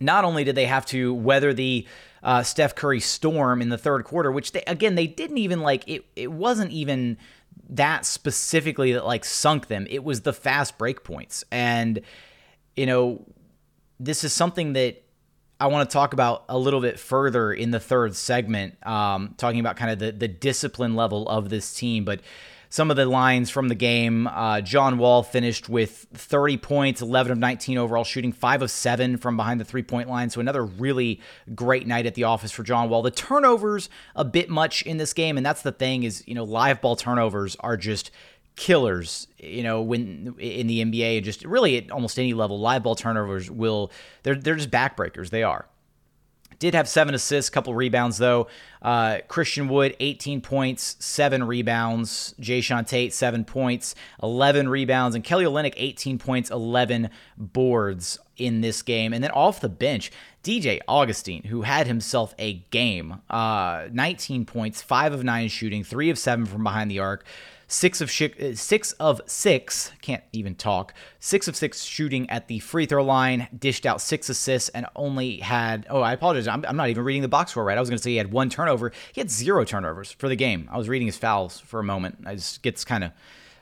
not 0.00 0.24
only 0.24 0.44
did 0.44 0.54
they 0.54 0.66
have 0.66 0.86
to 0.86 1.12
weather 1.14 1.52
the 1.52 1.86
uh, 2.22 2.42
Steph 2.42 2.74
Curry 2.74 3.00
storm 3.00 3.62
in 3.62 3.68
the 3.68 3.78
third 3.78 4.04
quarter, 4.04 4.32
which 4.32 4.52
they, 4.52 4.62
again 4.62 4.94
they 4.94 5.06
didn't 5.06 5.38
even 5.38 5.60
like 5.60 5.88
it. 5.88 6.04
It 6.16 6.32
wasn't 6.32 6.72
even 6.72 7.16
that 7.70 8.06
specifically 8.06 8.92
that 8.92 9.04
like 9.04 9.24
sunk 9.24 9.66
them. 9.68 9.86
It 9.90 10.04
was 10.04 10.22
the 10.22 10.32
fast 10.32 10.78
break 10.78 11.04
points, 11.04 11.44
and 11.50 12.00
you 12.76 12.86
know 12.86 13.24
this 14.00 14.24
is 14.24 14.32
something 14.32 14.72
that 14.74 15.02
I 15.60 15.66
want 15.66 15.88
to 15.88 15.92
talk 15.92 16.12
about 16.12 16.44
a 16.48 16.56
little 16.56 16.80
bit 16.80 17.00
further 17.00 17.52
in 17.52 17.72
the 17.72 17.80
third 17.80 18.14
segment, 18.14 18.74
um, 18.86 19.34
talking 19.36 19.58
about 19.58 19.76
kind 19.76 19.90
of 19.90 19.98
the, 19.98 20.12
the 20.12 20.28
discipline 20.28 20.94
level 20.94 21.28
of 21.28 21.48
this 21.48 21.74
team. 21.74 22.04
But 22.04 22.20
some 22.70 22.90
of 22.90 22.96
the 22.96 23.06
lines 23.06 23.50
from 23.50 23.68
the 23.68 23.74
game 23.74 24.26
uh, 24.26 24.60
John 24.60 24.98
Wall 24.98 25.22
finished 25.22 25.68
with 25.68 26.06
30 26.12 26.58
points, 26.58 27.02
11 27.02 27.32
of 27.32 27.38
19 27.38 27.76
overall 27.78 28.04
shooting, 28.04 28.30
5 28.30 28.62
of 28.62 28.70
7 28.70 29.16
from 29.16 29.36
behind 29.36 29.60
the 29.60 29.64
three 29.64 29.82
point 29.82 30.08
line. 30.08 30.30
So 30.30 30.40
another 30.40 30.64
really 30.64 31.20
great 31.54 31.86
night 31.86 32.06
at 32.06 32.14
the 32.14 32.24
office 32.24 32.52
for 32.52 32.62
John 32.62 32.88
Wall. 32.88 33.02
The 33.02 33.10
turnovers 33.10 33.88
a 34.14 34.24
bit 34.24 34.50
much 34.50 34.82
in 34.82 34.98
this 34.98 35.12
game. 35.12 35.36
And 35.36 35.44
that's 35.44 35.62
the 35.62 35.72
thing 35.72 36.04
is, 36.04 36.22
you 36.26 36.34
know, 36.34 36.44
live 36.44 36.80
ball 36.80 36.94
turnovers 36.94 37.56
are 37.60 37.76
just 37.76 38.10
killers, 38.58 39.28
you 39.38 39.62
know, 39.62 39.80
when 39.80 40.34
in 40.38 40.66
the 40.66 40.84
NBA, 40.84 41.22
just 41.22 41.44
really 41.44 41.78
at 41.78 41.90
almost 41.92 42.18
any 42.18 42.34
level, 42.34 42.58
live 42.58 42.82
ball 42.82 42.96
turnovers 42.96 43.48
will 43.50 43.92
they're 44.24 44.34
they're 44.34 44.56
just 44.56 44.70
backbreakers. 44.70 45.30
They 45.30 45.44
are. 45.44 45.66
Did 46.58 46.74
have 46.74 46.88
seven 46.88 47.14
assists, 47.14 47.50
couple 47.50 47.72
rebounds 47.72 48.18
though. 48.18 48.48
Uh, 48.82 49.18
Christian 49.28 49.68
Wood, 49.68 49.96
18 50.00 50.40
points, 50.40 50.96
seven 50.98 51.44
rebounds. 51.44 52.34
Jae'Sean 52.40 52.84
Tate, 52.84 53.14
seven 53.14 53.44
points, 53.44 53.94
11 54.24 54.68
rebounds. 54.68 55.14
And 55.14 55.22
Kelly 55.22 55.44
Olynyk, 55.44 55.74
18 55.76 56.18
points, 56.18 56.50
11 56.50 57.10
boards 57.36 58.18
in 58.36 58.60
this 58.60 58.82
game. 58.82 59.12
And 59.12 59.22
then 59.22 59.30
off 59.30 59.60
the 59.60 59.68
bench, 59.68 60.10
DJ 60.42 60.80
Augustin, 60.88 61.44
who 61.44 61.62
had 61.62 61.86
himself 61.86 62.34
a 62.40 62.54
game, 62.70 63.20
uh, 63.30 63.86
19 63.92 64.44
points, 64.44 64.82
five 64.82 65.12
of 65.12 65.22
nine 65.22 65.48
shooting, 65.48 65.84
three 65.84 66.10
of 66.10 66.18
seven 66.18 66.44
from 66.44 66.64
behind 66.64 66.90
the 66.90 66.98
arc 66.98 67.24
six 67.68 68.00
of 68.00 68.10
sh- 68.10 68.54
six 68.54 68.92
of 68.92 69.20
six 69.26 69.92
can't 70.00 70.24
even 70.32 70.54
talk. 70.54 70.94
Six 71.20 71.46
of 71.46 71.54
six 71.54 71.84
shooting 71.84 72.28
at 72.30 72.48
the 72.48 72.58
free 72.58 72.86
throw 72.86 73.04
line 73.04 73.46
dished 73.56 73.86
out 73.86 74.00
six 74.00 74.28
assists 74.28 74.70
and 74.70 74.86
only 74.96 75.36
had 75.36 75.86
oh 75.90 76.00
i 76.00 76.12
apologize 76.12 76.48
i'm, 76.48 76.64
I'm 76.66 76.76
not 76.76 76.88
even 76.88 77.04
reading 77.04 77.22
the 77.22 77.28
box 77.28 77.52
score 77.52 77.64
right. 77.64 77.76
I 77.76 77.80
was 77.80 77.90
going 77.90 77.98
to 77.98 78.02
say 78.02 78.10
he 78.10 78.16
had 78.16 78.32
one 78.32 78.50
turnover. 78.50 78.92
He 79.12 79.20
had 79.20 79.30
zero 79.30 79.64
turnovers 79.64 80.10
for 80.10 80.28
the 80.28 80.36
game. 80.36 80.68
I 80.72 80.78
was 80.78 80.88
reading 80.88 81.06
his 81.06 81.18
fouls 81.18 81.60
for 81.60 81.78
a 81.78 81.84
moment. 81.84 82.18
I 82.26 82.34
just 82.34 82.62
gets 82.62 82.84
kind 82.84 83.04
of 83.04 83.12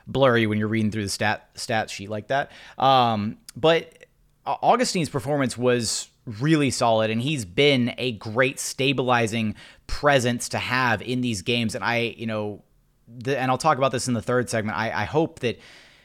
blurry 0.07 0.47
when 0.47 0.57
you're 0.57 0.69
reading 0.69 0.89
through 0.89 1.03
the 1.03 1.09
stat 1.09 1.49
stat 1.55 1.89
sheet 1.89 2.09
like 2.09 2.27
that. 2.27 2.51
Um, 2.77 3.37
but 3.55 4.05
Augustin's 4.45 5.09
performance 5.09 5.57
was 5.57 6.07
really 6.39 6.71
solid 6.71 7.09
and 7.09 7.21
he's 7.21 7.45
been 7.45 7.93
a 7.97 8.13
great 8.13 8.59
stabilizing 8.59 9.55
presence 9.87 10.49
to 10.49 10.57
have 10.57 11.01
in 11.01 11.21
these 11.21 11.41
games. 11.41 11.75
And 11.75 11.83
i 11.83 12.15
you 12.17 12.25
know 12.25 12.63
the, 13.07 13.37
and 13.37 13.49
I'll 13.51 13.57
talk 13.57 13.77
about 13.77 13.91
this 13.91 14.07
in 14.07 14.13
the 14.13 14.21
third 14.21 14.49
segment. 14.49 14.77
I, 14.77 14.91
I 15.01 15.05
hope 15.05 15.39
that 15.39 15.59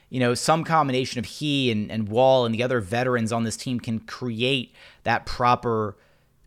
you 0.09 0.21
know 0.21 0.35
some 0.35 0.65
combination 0.65 1.19
of 1.19 1.25
he 1.25 1.71
and, 1.71 1.91
and 1.91 2.09
Wall 2.09 2.45
and 2.45 2.55
the 2.55 2.63
other 2.63 2.81
veterans 2.81 3.33
on 3.33 3.45
this 3.45 3.57
team 3.57 3.81
can 3.81 4.01
create 4.01 4.75
that 5.05 5.27
proper 5.27 5.97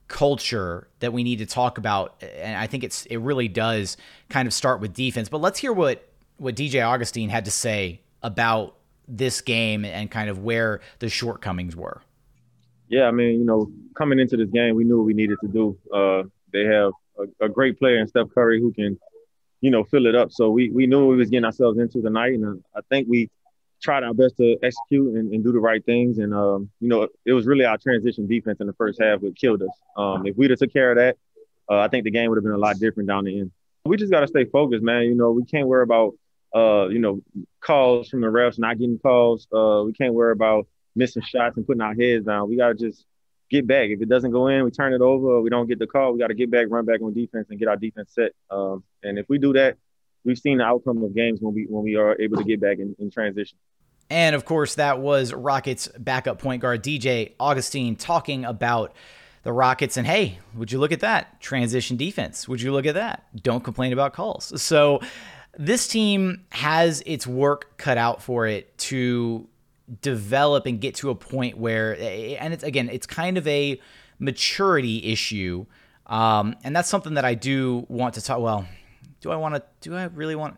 culture 0.08 0.88
that 1.00 1.14
we 1.14 1.24
need 1.24 1.40
to 1.40 1.46
talk 1.46 1.78
about. 1.78 2.22
And 2.22 2.58
I 2.58 2.68
think 2.68 2.84
it's 2.84 3.06
it 3.08 3.18
really 3.18 3.48
does 3.48 3.98
kind 4.30 4.48
of 4.48 4.54
start 4.54 4.80
with 4.82 4.94
defense. 4.94 5.30
But 5.30 5.42
let's 5.42 5.60
hear 5.60 5.74
what 5.74 6.08
what 6.38 6.56
DJ 6.56 6.86
Augustin 6.86 7.30
had 7.30 7.46
to 7.46 7.52
say 7.52 8.02
about 8.22 8.76
this 9.08 9.42
game 9.42 9.86
and 9.86 10.10
kind 10.10 10.30
of 10.30 10.40
where 10.40 10.82
the 11.00 11.10
shortcomings 11.10 11.76
were. 11.76 12.02
Yeah, 12.88 13.04
I 13.04 13.12
mean, 13.12 13.40
you 13.40 13.46
know, 13.46 13.72
coming 13.96 14.20
into 14.20 14.38
this 14.38 14.50
game, 14.50 14.76
we 14.76 14.84
knew 14.84 14.98
what 14.98 15.06
we 15.06 15.14
needed 15.14 15.38
to 15.42 15.48
do. 15.48 15.78
Uh, 15.94 16.24
they 16.54 16.66
have 16.66 16.92
a, 17.20 17.46
a 17.46 17.50
great 17.50 17.80
player 17.80 18.00
in 18.00 18.08
Steph 18.08 18.28
Curry 18.34 18.62
who 18.62 18.72
can 18.72 19.00
you 19.66 19.72
know, 19.72 19.84
fill 19.84 20.06
it 20.06 20.14
up. 20.14 20.32
So 20.32 20.52
we 20.52 20.70
we 20.70 20.86
knew 20.86 21.08
we 21.08 21.16
was 21.16 21.32
getting 21.32 21.44
ourselves 21.44 21.80
into 21.80 22.00
tonight, 22.00 22.34
and 22.34 22.64
I 22.76 22.82
think 22.88 23.08
we 23.10 23.32
tried 23.82 24.04
our 24.04 24.14
best 24.14 24.38
to 24.38 24.56
execute 24.62 25.16
and, 25.16 25.34
and 25.34 25.44
do 25.44 25.52
the 25.52 25.60
right 25.60 25.84
things. 25.84 26.20
And 26.20 26.36
um, 26.36 26.70
you 26.80 26.88
know, 26.88 27.08
it 27.26 27.34
was 27.34 27.48
really 27.48 27.66
our 27.66 27.80
transition 27.80 28.28
defense 28.28 28.60
in 28.62 28.68
the 28.68 28.74
first 28.74 29.02
half 29.02 29.22
that 29.22 29.36
killed 29.36 29.64
us. 29.64 29.76
Um, 29.98 30.28
if 30.28 30.38
we'd 30.38 30.52
have 30.52 30.60
took 30.60 30.72
care 30.72 30.92
of 30.92 30.98
that, 30.98 31.18
uh, 31.68 31.80
I 31.80 31.88
think 31.88 32.04
the 32.04 32.12
game 32.12 32.30
would 32.30 32.36
have 32.36 32.44
been 32.44 32.54
a 32.54 32.60
lot 32.60 32.78
different 32.78 33.10
down 33.10 33.24
the 33.24 33.40
end. 33.40 33.52
We 33.86 33.98
just 33.98 34.12
got 34.12 34.20
to 34.20 34.28
stay 34.28 34.46
focused, 34.46 34.84
man. 34.84 35.02
You 35.06 35.16
know, 35.16 35.32
we 35.32 35.46
can't 35.46 35.68
worry 35.68 35.82
about 35.82 36.14
uh, 36.56 36.88
you 36.90 37.00
know 37.00 37.22
calls 37.60 38.08
from 38.10 38.22
the 38.22 38.28
refs, 38.28 38.60
not 38.60 38.78
getting 38.78 39.00
calls. 39.00 39.48
Uh, 39.52 39.82
we 39.84 39.94
can't 39.94 40.14
worry 40.14 40.34
about 40.34 40.68
missing 40.96 41.24
shots 41.24 41.58
and 41.58 41.66
putting 41.66 41.82
our 41.82 41.96
heads 41.96 42.28
down. 42.28 42.50
We 42.50 42.58
got 42.58 42.68
to 42.68 42.76
just 42.76 43.04
get 43.50 43.68
back. 43.68 43.90
If 43.90 44.02
it 44.02 44.10
doesn't 44.10 44.32
go 44.32 44.48
in, 44.48 44.64
we 44.64 44.72
turn 44.72 44.94
it 44.94 45.02
over. 45.02 45.42
We 45.42 45.50
don't 45.50 45.68
get 45.68 45.80
the 45.80 45.88
call. 45.88 46.14
We 46.14 46.20
got 46.20 46.28
to 46.28 46.34
get 46.34 46.52
back, 46.52 46.68
run 46.70 46.86
back 46.86 47.02
on 47.02 47.14
defense, 47.14 47.48
and 47.50 47.60
get 47.60 47.68
our 47.68 47.78
defense 47.78 48.12
set. 48.14 48.32
Um, 48.50 48.84
and 49.04 49.18
if 49.18 49.28
we 49.30 49.38
do 49.38 49.54
that, 49.54 49.78
we've 50.24 50.38
seen 50.38 50.58
the 50.58 50.64
outcome 50.64 51.04
of 51.04 51.16
games 51.16 51.40
when 51.42 51.54
we 51.54 51.66
when 51.70 51.84
we 51.84 51.96
are 51.96 52.20
able 52.20 52.38
to 52.38 52.44
get 52.44 52.60
back 52.60 52.80
in, 52.80 52.96
in 53.00 53.12
transition. 53.12 53.58
And 54.10 54.36
of 54.36 54.46
course, 54.46 54.76
that 54.76 55.00
was 55.00 55.34
Rockets 55.34 55.88
backup 55.98 56.40
point 56.40 56.62
guard 56.62 56.84
DJ 56.84 57.34
Augustin 57.40 57.96
talking 57.96 58.46
about 58.46 58.94
the 59.44 59.54
Rockets. 59.54 59.98
And 59.98 60.06
hey, 60.06 60.40
would 60.56 60.72
you 60.72 60.80
look 60.80 60.92
at 60.92 61.00
that 61.00 61.40
transition 61.42 61.98
defense? 61.98 62.48
Would 62.48 62.62
you 62.62 62.72
look 62.72 62.86
at 62.86 62.96
that? 62.96 63.26
Don't 63.42 63.64
complain 63.64 63.94
about 63.94 64.14
calls. 64.14 64.62
So 64.62 65.00
this 65.58 65.88
team 65.88 66.46
has 66.50 67.02
its 67.06 67.26
work 67.26 67.78
cut 67.78 67.98
out 67.98 68.22
for 68.22 68.46
it 68.46 68.78
to 68.78 69.48
develop 70.02 70.66
and 70.66 70.80
get 70.82 70.96
to 70.96 71.10
a 71.10 71.16
point 71.16 71.58
where, 71.58 71.94
and 72.00 72.54
it's 72.54 72.64
again, 72.64 72.90
it's 72.90 73.08
kind 73.08 73.38
of 73.38 73.48
a 73.48 73.80
maturity 74.20 75.12
issue. 75.12 75.66
Um, 76.08 76.56
and 76.64 76.76
that's 76.76 76.90
something 76.90 77.16
that 77.16 77.26
I 77.26 77.34
do 77.34 77.86
want 77.90 78.14
to 78.16 78.22
talk. 78.22 78.40
Well, 78.40 78.68
do 79.22 79.32
I 79.32 79.36
want 79.36 79.56
to? 79.56 79.64
Do 79.82 79.96
I 79.96 80.06
really 80.06 80.36
want? 80.36 80.58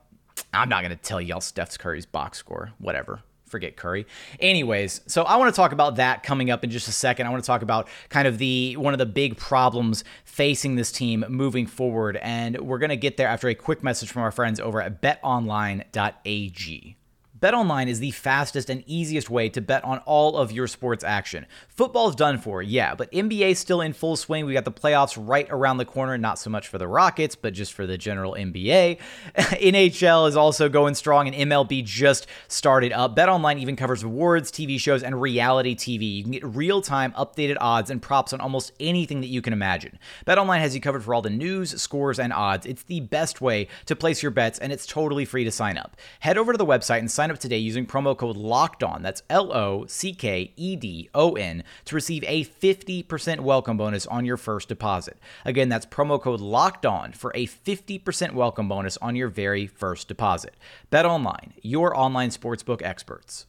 I'm 0.54 0.70
not 0.70 0.82
going 0.82 0.96
to 0.96 1.02
tell 1.02 1.22
y'all 1.22 1.42
Steph 1.42 1.78
Curry's 1.78 2.06
box 2.06 2.38
score. 2.38 2.72
Whatever. 2.80 3.22
Forget 3.46 3.78
Curry. 3.78 4.06
Anyways, 4.42 5.00
so 5.08 5.24
I 5.24 5.38
want 5.38 5.54
to 5.54 5.56
talk 5.56 5.72
about 5.72 5.96
that 5.96 6.22
coming 6.22 6.52
up 6.52 6.66
in 6.66 6.70
just 6.70 6.90
a 6.90 6.92
second. 6.92 7.28
I 7.28 7.30
want 7.30 7.42
to 7.42 7.48
talk 7.48 7.62
about 7.62 7.88
kind 8.10 8.28
of 8.28 8.40
the 8.40 8.76
one 8.76 8.94
of 8.94 8.98
the 8.98 9.06
big 9.06 9.38
problems 9.38 10.04
facing 10.26 10.76
this 10.76 10.92
team 10.92 11.24
moving 11.30 11.66
forward, 11.66 12.18
and 12.18 12.60
we're 12.60 12.78
going 12.78 12.90
to 12.90 12.98
get 12.98 13.16
there 13.16 13.30
after 13.30 13.48
a 13.48 13.56
quick 13.56 13.84
message 13.84 14.12
from 14.12 14.24
our 14.24 14.32
friends 14.32 14.60
over 14.60 14.82
at 14.82 15.02
BetOnline.ag. 15.02 16.97
BetOnline 17.40 17.88
is 17.88 18.00
the 18.00 18.12
fastest 18.12 18.70
and 18.70 18.84
easiest 18.88 19.30
way 19.30 19.48
to 19.50 19.62
bet 19.62 19.84
on 19.84 20.00
all 20.00 20.38
of 20.38 20.52
your 20.52 20.66
sports 20.66 21.04
action. 21.04 21.46
Football's 21.68 22.16
done 22.16 22.40
for, 22.40 22.64
yeah, 22.64 22.96
but 22.96 23.12
NBA's 23.12 23.60
still 23.60 23.82
in 23.82 23.94
full 23.94 24.16
swing. 24.16 24.46
We 24.46 24.54
got 24.54 24.66
the 24.66 24.72
playoffs 24.72 25.18
right 25.20 25.48
around 25.52 25.78
the 25.78 25.86
corner, 25.86 26.18
not 26.18 26.40
so 26.40 26.50
much 26.50 26.68
for 26.68 26.80
the 26.80 26.88
Rockets, 26.88 27.36
but 27.36 27.54
just 27.54 27.74
for 27.74 27.86
the 27.86 27.98
general 27.98 28.34
NBA. 28.34 28.98
NHL 29.36 30.28
is 30.28 30.36
also 30.36 30.68
going 30.68 30.96
strong, 30.96 31.28
and 31.28 31.52
MLB 31.52 31.84
just 31.84 32.26
started 32.48 32.92
up. 32.92 33.16
BetOnline 33.16 33.60
even 33.60 33.76
covers 33.76 34.02
awards, 34.02 34.52
TV 34.52 34.80
shows, 34.80 35.04
and 35.04 35.22
reality 35.22 35.76
TV. 35.76 36.16
You 36.16 36.24
can 36.24 36.32
get 36.32 36.46
real 36.46 36.82
time, 36.82 37.12
updated 37.12 37.58
odds 37.62 37.92
and 37.92 38.02
props 38.02 38.34
on 38.34 38.42
almost 38.42 38.72
anything 38.80 39.22
that 39.22 39.28
you 39.28 39.44
can 39.44 39.54
imagine. 39.54 40.00
BetOnline 40.26 40.60
has 40.60 40.74
you 40.74 40.82
covered 40.82 41.04
for 41.04 41.14
all 41.14 41.22
the 41.22 41.30
news, 41.30 41.80
scores, 41.80 42.18
and 42.18 42.34
odds. 42.34 42.66
It's 42.66 42.84
the 42.84 43.02
best 43.02 43.42
way 43.42 43.68
to 43.86 43.96
place 43.96 44.24
your 44.24 44.32
bets, 44.32 44.58
and 44.58 44.74
it's 44.74 44.88
totally 44.88 45.26
free 45.26 45.44
to 45.44 45.52
sign 45.52 45.78
up. 45.78 45.98
Head 46.22 46.40
over 46.40 46.52
to 46.52 46.58
the 46.58 46.66
website 46.66 47.00
and 47.00 47.12
sign 47.12 47.27
sign 47.28 47.34
up 47.34 47.40
today 47.40 47.58
using 47.58 47.86
promo 47.86 48.18
code 48.18 48.38
Locked 48.38 48.84
On. 48.84 49.02
That's 49.02 49.22
L 49.30 49.52
O 49.52 49.86
C 49.86 50.14
K 50.14 50.54
E 50.56 50.78
D 50.78 51.10
O 51.14 51.34
N 51.34 51.62
to 51.84 51.96
receive 51.96 52.24
a 52.26 52.46
50% 52.46 53.42
welcome 53.42 53.76
bonus 53.76 54.08
on 54.08 54.24
your 54.24 54.38
first 54.38 54.70
deposit. 54.70 55.18
Again, 55.44 55.68
that's 55.68 55.86
promo 55.86 56.22
code 56.22 56.40
Locked 56.40 56.86
On 56.86 57.12
for 57.12 57.34
a 57.36 57.46
50% 57.46 58.32
welcome 58.34 58.70
bonus 58.70 58.96
on 58.98 59.18
your 59.18 59.28
very 59.28 59.68
first 59.68 60.08
deposit. 60.08 60.56
Bet 60.90 61.06
online, 61.06 61.54
your 61.62 61.98
online 61.98 62.30
sportsbook 62.30 62.82
experts. 62.82 63.46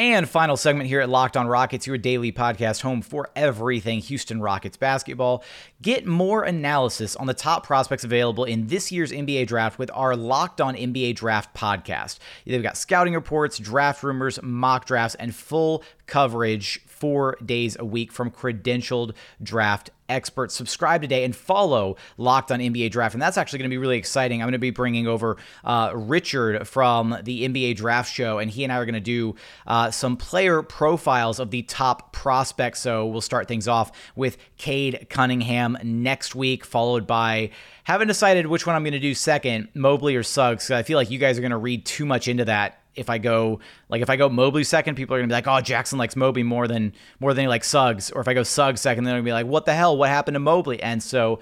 And 0.00 0.26
final 0.26 0.56
segment 0.56 0.88
here 0.88 1.02
at 1.02 1.10
Locked 1.10 1.36
On 1.36 1.46
Rockets, 1.46 1.86
your 1.86 1.98
daily 1.98 2.32
podcast 2.32 2.80
home 2.80 3.02
for 3.02 3.28
everything 3.36 3.98
Houston 4.00 4.40
Rockets 4.40 4.78
basketball. 4.78 5.44
Get 5.82 6.06
more 6.06 6.42
analysis 6.42 7.16
on 7.16 7.26
the 7.26 7.34
top 7.34 7.66
prospects 7.66 8.02
available 8.02 8.44
in 8.44 8.68
this 8.68 8.90
year's 8.90 9.12
NBA 9.12 9.46
draft 9.46 9.78
with 9.78 9.90
our 9.92 10.16
Locked 10.16 10.62
On 10.62 10.74
NBA 10.74 11.16
Draft 11.16 11.54
podcast. 11.54 12.18
They've 12.46 12.62
got 12.62 12.78
scouting 12.78 13.12
reports, 13.12 13.58
draft 13.58 14.02
rumors, 14.02 14.38
mock 14.42 14.86
drafts, 14.86 15.16
and 15.16 15.34
full 15.34 15.84
coverage 16.06 16.80
four 17.00 17.36
days 17.44 17.76
a 17.78 17.84
week 17.84 18.12
from 18.12 18.30
credentialed 18.30 19.14
draft 19.42 19.90
experts. 20.10 20.54
Subscribe 20.54 21.00
today 21.00 21.24
and 21.24 21.34
follow 21.34 21.96
Locked 22.18 22.52
on 22.52 22.60
NBA 22.60 22.90
Draft. 22.90 23.14
And 23.14 23.22
that's 23.22 23.38
actually 23.38 23.60
going 23.60 23.70
to 23.70 23.74
be 23.74 23.78
really 23.78 23.96
exciting. 23.96 24.42
I'm 24.42 24.46
going 24.46 24.52
to 24.52 24.58
be 24.58 24.70
bringing 24.70 25.06
over 25.06 25.38
uh, 25.64 25.92
Richard 25.94 26.68
from 26.68 27.16
the 27.22 27.48
NBA 27.48 27.76
Draft 27.76 28.12
Show, 28.12 28.38
and 28.38 28.50
he 28.50 28.64
and 28.64 28.72
I 28.72 28.76
are 28.76 28.84
going 28.84 28.94
to 28.94 29.00
do 29.00 29.34
uh, 29.66 29.90
some 29.90 30.16
player 30.16 30.62
profiles 30.62 31.38
of 31.38 31.50
the 31.50 31.62
top 31.62 32.12
prospects. 32.12 32.80
So 32.80 33.06
we'll 33.06 33.20
start 33.20 33.48
things 33.48 33.68
off 33.68 33.92
with 34.14 34.36
Cade 34.58 35.06
Cunningham 35.08 35.78
next 35.82 36.34
week, 36.34 36.64
followed 36.64 37.06
by. 37.06 37.50
Haven't 37.84 38.08
decided 38.08 38.46
which 38.46 38.66
one 38.66 38.76
I'm 38.76 38.84
going 38.84 38.92
to 38.92 39.00
do 39.00 39.14
second, 39.14 39.68
Mobley 39.74 40.14
or 40.14 40.22
Suggs. 40.22 40.70
I 40.70 40.82
feel 40.82 40.96
like 40.96 41.10
you 41.10 41.18
guys 41.18 41.38
are 41.38 41.40
going 41.40 41.50
to 41.50 41.56
read 41.56 41.86
too 41.86 42.04
much 42.04 42.28
into 42.28 42.44
that 42.44 42.79
if 42.94 43.08
I 43.08 43.18
go 43.18 43.60
like 43.88 44.02
if 44.02 44.10
I 44.10 44.16
go 44.16 44.28
Mobley 44.28 44.64
second, 44.64 44.94
people 44.94 45.14
are 45.14 45.18
gonna 45.18 45.28
be 45.28 45.34
like, 45.34 45.46
oh, 45.46 45.60
Jackson 45.60 45.98
likes 45.98 46.16
Mobley 46.16 46.42
more 46.42 46.66
than 46.68 46.92
more 47.18 47.34
than 47.34 47.44
he 47.44 47.48
likes 47.48 47.68
Suggs. 47.68 48.10
Or 48.10 48.20
if 48.20 48.28
I 48.28 48.34
go 48.34 48.42
Suggs 48.42 48.80
second, 48.80 49.04
they're 49.04 49.14
gonna 49.14 49.22
be 49.22 49.32
like, 49.32 49.46
what 49.46 49.64
the 49.64 49.74
hell? 49.74 49.96
What 49.96 50.08
happened 50.08 50.34
to 50.34 50.40
Mobley? 50.40 50.82
And 50.82 51.02
so 51.02 51.40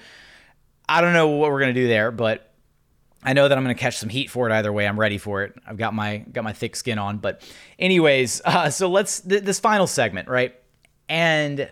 I 0.88 1.00
don't 1.00 1.12
know 1.12 1.28
what 1.28 1.50
we're 1.50 1.60
gonna 1.60 1.72
do 1.72 1.88
there, 1.88 2.10
but 2.10 2.52
I 3.22 3.32
know 3.32 3.48
that 3.48 3.56
I'm 3.56 3.64
gonna 3.64 3.74
catch 3.74 3.96
some 3.96 4.08
heat 4.08 4.30
for 4.30 4.48
it 4.48 4.52
either 4.52 4.72
way. 4.72 4.86
I'm 4.86 4.98
ready 4.98 5.18
for 5.18 5.42
it. 5.42 5.54
I've 5.66 5.76
got 5.76 5.94
my 5.94 6.18
got 6.18 6.44
my 6.44 6.52
thick 6.52 6.76
skin 6.76 6.98
on. 6.98 7.18
But 7.18 7.42
anyways, 7.78 8.42
uh, 8.44 8.70
so 8.70 8.88
let's 8.88 9.20
th- 9.20 9.42
this 9.42 9.58
final 9.58 9.86
segment, 9.86 10.28
right? 10.28 10.54
And 11.08 11.70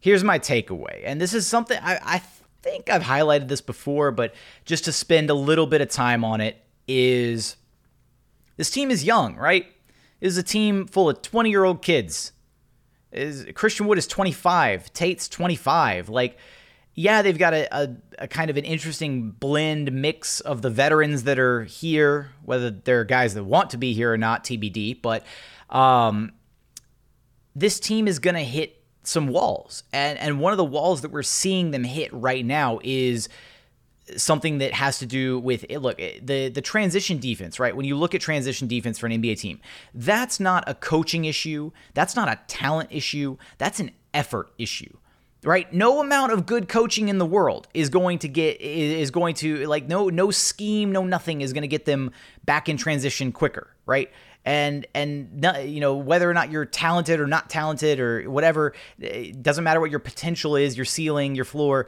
here's 0.00 0.24
my 0.24 0.38
takeaway. 0.38 1.02
And 1.04 1.20
this 1.20 1.34
is 1.34 1.46
something 1.46 1.78
I, 1.80 1.98
I 2.02 2.22
think 2.62 2.90
I've 2.90 3.02
highlighted 3.02 3.48
this 3.48 3.60
before, 3.60 4.10
but 4.10 4.34
just 4.64 4.84
to 4.86 4.92
spend 4.92 5.30
a 5.30 5.34
little 5.34 5.66
bit 5.66 5.80
of 5.80 5.88
time 5.88 6.24
on 6.24 6.40
it 6.40 6.56
is 6.88 7.56
this 8.56 8.70
team 8.70 8.90
is 8.90 9.04
young, 9.04 9.36
right? 9.36 9.66
It 10.20 10.26
is 10.26 10.36
a 10.36 10.42
team 10.42 10.86
full 10.86 11.10
of 11.10 11.22
20 11.22 11.50
year 11.50 11.64
old 11.64 11.82
kids. 11.82 12.32
Is 13.10 13.46
Christian 13.54 13.86
Wood 13.86 13.98
is 13.98 14.06
25, 14.06 14.92
Tate's 14.92 15.28
25. 15.28 16.08
Like, 16.08 16.38
yeah, 16.94 17.22
they've 17.22 17.36
got 17.36 17.52
a, 17.52 17.68
a, 17.76 17.96
a, 18.20 18.28
kind 18.28 18.50
of 18.50 18.56
an 18.56 18.64
interesting 18.64 19.32
blend 19.32 19.92
mix 19.92 20.40
of 20.40 20.62
the 20.62 20.70
veterans 20.70 21.24
that 21.24 21.38
are 21.38 21.64
here, 21.64 22.30
whether 22.42 22.70
they're 22.70 23.04
guys 23.04 23.34
that 23.34 23.44
want 23.44 23.70
to 23.70 23.76
be 23.76 23.92
here 23.92 24.12
or 24.12 24.18
not, 24.18 24.44
TBD. 24.44 25.02
But 25.02 25.26
um, 25.68 26.32
this 27.54 27.80
team 27.80 28.08
is 28.08 28.18
going 28.18 28.34
to 28.34 28.44
hit 28.44 28.82
some 29.02 29.28
walls. 29.28 29.82
And 29.92 30.18
and 30.18 30.40
one 30.40 30.52
of 30.52 30.56
the 30.56 30.64
walls 30.64 31.02
that 31.02 31.10
we're 31.10 31.22
seeing 31.22 31.70
them 31.70 31.84
hit 31.84 32.12
right 32.12 32.44
now 32.44 32.78
is 32.82 33.28
something 34.16 34.58
that 34.58 34.72
has 34.72 34.98
to 34.98 35.06
do 35.06 35.38
with 35.38 35.64
it. 35.68 35.78
Look, 35.78 36.00
eh, 36.00 36.18
the 36.22 36.48
the 36.48 36.60
transition 36.60 37.18
defense, 37.18 37.58
right? 37.60 37.74
When 37.74 37.86
you 37.86 37.96
look 37.96 38.14
at 38.14 38.20
transition 38.20 38.68
defense 38.68 38.98
for 38.98 39.06
an 39.06 39.12
NBA 39.12 39.38
team, 39.38 39.60
that's 39.94 40.40
not 40.40 40.64
a 40.66 40.74
coaching 40.74 41.24
issue. 41.24 41.70
That's 41.94 42.16
not 42.16 42.28
a 42.28 42.38
talent 42.46 42.90
issue. 42.92 43.36
That's 43.58 43.80
an 43.80 43.92
effort 44.14 44.52
issue. 44.58 44.96
Right? 45.44 45.72
No 45.72 46.00
amount 46.00 46.30
of 46.30 46.46
good 46.46 46.68
coaching 46.68 47.08
in 47.08 47.18
the 47.18 47.26
world 47.26 47.66
is 47.74 47.88
going 47.88 48.20
to 48.20 48.28
get 48.28 48.60
is 48.60 49.10
going 49.10 49.34
to 49.36 49.66
like 49.66 49.88
no 49.88 50.08
no 50.08 50.30
scheme, 50.30 50.92
no 50.92 51.04
nothing 51.04 51.40
is 51.40 51.52
going 51.52 51.62
to 51.62 51.68
get 51.68 51.84
them 51.84 52.12
back 52.44 52.68
in 52.68 52.76
transition 52.76 53.32
quicker, 53.32 53.74
right? 53.84 54.10
and 54.44 54.86
and 54.94 55.44
you 55.64 55.80
know 55.80 55.94
whether 55.94 56.28
or 56.28 56.34
not 56.34 56.50
you're 56.50 56.64
talented 56.64 57.20
or 57.20 57.26
not 57.26 57.48
talented 57.48 58.00
or 58.00 58.28
whatever 58.28 58.74
it 58.98 59.42
doesn't 59.42 59.62
matter 59.62 59.80
what 59.80 59.90
your 59.90 60.00
potential 60.00 60.56
is 60.56 60.76
your 60.76 60.84
ceiling 60.84 61.34
your 61.34 61.44
floor 61.44 61.86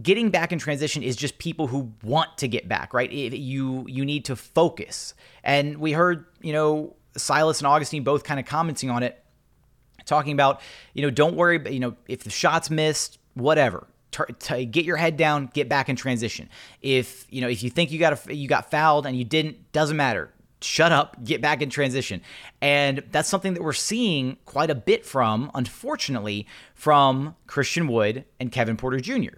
getting 0.00 0.30
back 0.30 0.52
in 0.52 0.58
transition 0.58 1.02
is 1.02 1.16
just 1.16 1.38
people 1.38 1.66
who 1.66 1.92
want 2.02 2.36
to 2.38 2.48
get 2.48 2.68
back, 2.68 2.92
right? 2.92 3.10
You 3.10 3.84
you 3.88 4.04
need 4.04 4.24
to 4.26 4.36
focus. 4.36 5.14
And 5.42 5.78
we 5.78 5.92
heard, 5.92 6.26
you 6.40 6.52
know, 6.52 6.96
Silas 7.16 7.60
and 7.60 7.66
Augustin 7.66 8.02
both 8.02 8.24
kind 8.24 8.40
of 8.40 8.46
commenting 8.46 8.90
on 8.90 9.02
it, 9.02 9.22
talking 10.04 10.32
about, 10.32 10.60
you 10.94 11.02
know, 11.02 11.10
don't 11.10 11.36
worry, 11.36 11.60
you 11.72 11.80
know, 11.80 11.94
if 12.08 12.24
the 12.24 12.30
shot's 12.30 12.70
missed, 12.70 13.18
whatever. 13.34 13.86
T- 14.38 14.66
get 14.66 14.84
your 14.84 14.96
head 14.96 15.16
down, 15.16 15.50
get 15.54 15.68
back 15.68 15.88
in 15.88 15.96
transition. 15.96 16.48
If 16.80 17.26
you 17.30 17.40
know, 17.40 17.48
if 17.48 17.64
you 17.64 17.70
think 17.70 17.90
you 17.90 17.98
got 17.98 18.26
a, 18.26 18.34
you 18.34 18.46
got 18.46 18.70
fouled 18.70 19.06
and 19.06 19.16
you 19.16 19.24
didn't, 19.24 19.72
doesn't 19.72 19.96
matter. 19.96 20.30
Shut 20.60 20.92
up, 20.92 21.22
get 21.24 21.42
back 21.42 21.60
in 21.62 21.68
transition. 21.68 22.22
And 22.62 23.02
that's 23.10 23.28
something 23.28 23.54
that 23.54 23.62
we're 23.62 23.72
seeing 23.72 24.38
quite 24.46 24.70
a 24.70 24.74
bit 24.74 25.04
from, 25.04 25.50
unfortunately, 25.52 26.46
from 26.74 27.34
Christian 27.46 27.88
Wood 27.88 28.24
and 28.40 28.50
Kevin 28.50 28.76
Porter 28.76 29.00
Jr. 29.00 29.36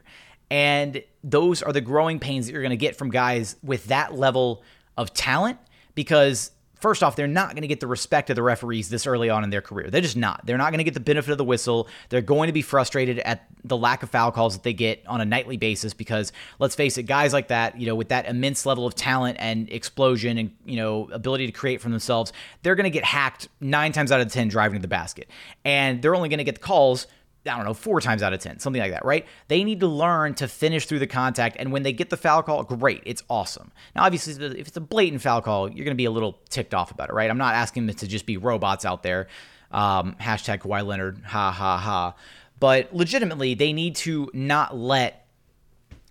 And 0.51 1.03
those 1.25 1.63
are 1.63 1.73
the 1.73 1.81
growing 1.81 2.19
pains 2.19 2.47
that 2.47 2.53
you're 2.53 2.63
going 2.63 2.71
to 2.71 2.77
get 2.77 2.97
from 2.97 3.11
guys 3.11 3.57
with 3.63 3.87
that 3.87 4.15
level 4.15 4.63
of 4.97 5.13
talent 5.13 5.59
because 5.95 6.53
first 6.81 7.03
off, 7.03 7.17
they're 7.17 7.27
not 7.27 7.51
going 7.51 7.63
to 7.63 7.69
get 7.69 7.81
the 7.81 7.87
respect 7.87 8.31
of 8.31 8.37
the 8.37 8.43
referees 8.43 8.89
this 8.89 9.07
early 9.07 9.31
on 9.31 9.43
in 9.43 9.51
their 9.51 9.61
career. 9.61 9.91
They're 9.91 10.01
just 10.01 10.17
not. 10.17 10.45
They're 10.45 10.59
not 10.59 10.71
going 10.71 10.79
to 10.79 10.85
get 10.85 10.95
the 10.95 11.01
benefit 11.01 11.33
of 11.33 11.39
the 11.39 11.45
whistle. 11.45 11.89
They're 12.11 12.21
going 12.21 12.47
to 12.49 12.53
be 12.53 12.63
frustrated 12.63 13.19
at 13.21 13.47
the 13.65 13.77
lack 13.77 14.03
of 14.03 14.11
foul 14.11 14.31
calls 14.31 14.55
that 14.55 14.63
they 14.63 14.73
get 14.73 15.03
on 15.07 15.21
a 15.21 15.25
nightly 15.25 15.57
basis 15.57 15.95
because 15.95 16.33
let's 16.59 16.75
face 16.75 16.99
it, 16.99 17.05
guys 17.05 17.33
like 17.33 17.49
that, 17.49 17.81
you 17.81 17.87
know, 17.87 17.95
with 17.95 18.11
that 18.11 18.27
immense 18.27 18.67
level 18.67 18.87
of 18.87 18.95
talent 18.95 19.39
and 19.41 19.71
explosion 19.71 20.39
and, 20.39 20.55
you 20.65 20.77
know, 20.77 21.09
ability 21.13 21.47
to 21.47 21.53
create 21.53 21.81
for 21.81 21.89
themselves, 21.89 22.33
they're 22.63 22.77
going 22.77 22.85
to 22.85 22.91
get 22.91 23.05
hacked 23.05 23.49
9 23.61 23.93
times 23.93 24.13
out 24.13 24.21
of 24.21 24.31
10 24.31 24.49
driving 24.49 24.79
to 24.79 24.83
the 24.83 24.89
basket. 24.89 25.29
And 25.65 26.03
they're 26.03 26.15
only 26.15 26.29
going 26.29 26.39
to 26.39 26.45
get 26.45 26.57
the 26.57 26.61
calls 26.61 27.07
I 27.49 27.57
don't 27.57 27.65
know, 27.65 27.75
four 27.75 28.01
times 28.01 28.23
out 28.23 28.33
of 28.33 28.41
10, 28.41 28.59
something 28.59 28.81
like 28.81 28.93
that, 28.93 29.05
right? 29.05 29.27
They 29.49 29.65
need 29.65 29.81
to 29.81 29.87
learn 29.87 30.35
to 30.35 30.49
finish 30.49 30.87
through 30.87 30.99
the 30.99 31.07
contact. 31.07 31.57
And 31.59 31.73
when 31.73 31.83
they 31.83 31.93
get 31.93 32.11
the 32.11 32.17
foul 32.17 32.43
call, 32.43 32.65
great, 32.65 33.03
it's 33.05 33.23
awesome. 33.29 33.73
Now, 33.95 34.05
obviously, 34.05 34.33
if 34.59 34.69
it's 34.69 34.77
a 34.77 34.81
blatant 34.81 35.23
foul 35.23 35.43
call, 35.43 35.69
you're 35.69 35.85
going 35.85 35.95
to 35.95 36.01
be 36.01 36.05
a 36.05 36.11
little 36.11 36.39
ticked 36.49 36.75
off 36.75 36.91
about 36.91 37.09
it, 37.09 37.13
right? 37.13 37.31
I'm 37.31 37.39
not 37.39 37.55
asking 37.55 37.87
them 37.87 37.97
to 37.97 38.07
just 38.07 38.27
be 38.27 38.37
robots 38.37 38.85
out 38.85 39.03
there. 39.03 39.29
Um, 39.71 40.17
hashtag 40.21 40.61
Kawhi 40.61 40.87
Leonard, 40.87 41.23
ha 41.25 41.51
ha 41.51 41.77
ha. 41.77 42.15
But 42.59 42.95
legitimately, 42.95 43.55
they 43.55 43.73
need 43.73 43.97
to 43.97 44.31
not 44.33 44.77
let 44.77 45.27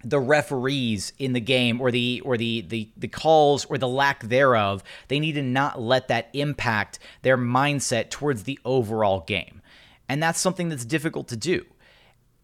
the 0.06 0.20
referees 0.20 1.14
in 1.18 1.34
the 1.34 1.40
game 1.42 1.82
or 1.82 1.90
the 1.90 2.22
or 2.24 2.38
the, 2.38 2.62
the 2.62 2.88
the 2.96 3.08
calls 3.08 3.66
or 3.66 3.78
the 3.80 3.88
lack 3.88 4.22
thereof 4.24 4.84
they 5.08 5.20
need 5.20 5.34
to 5.34 5.42
not 5.42 5.82
let 5.82 6.08
that 6.10 6.30
impact 6.34 7.00
their 7.24 7.38
mindset 7.38 8.12
towards 8.12 8.44
the 8.44 8.60
overall 8.64 9.22
game 9.22 9.62
and 10.10 10.22
that's 10.22 10.40
something 10.40 10.70
that's 10.70 10.86
difficult 10.86 11.28
to 11.30 11.38
do. 11.38 11.66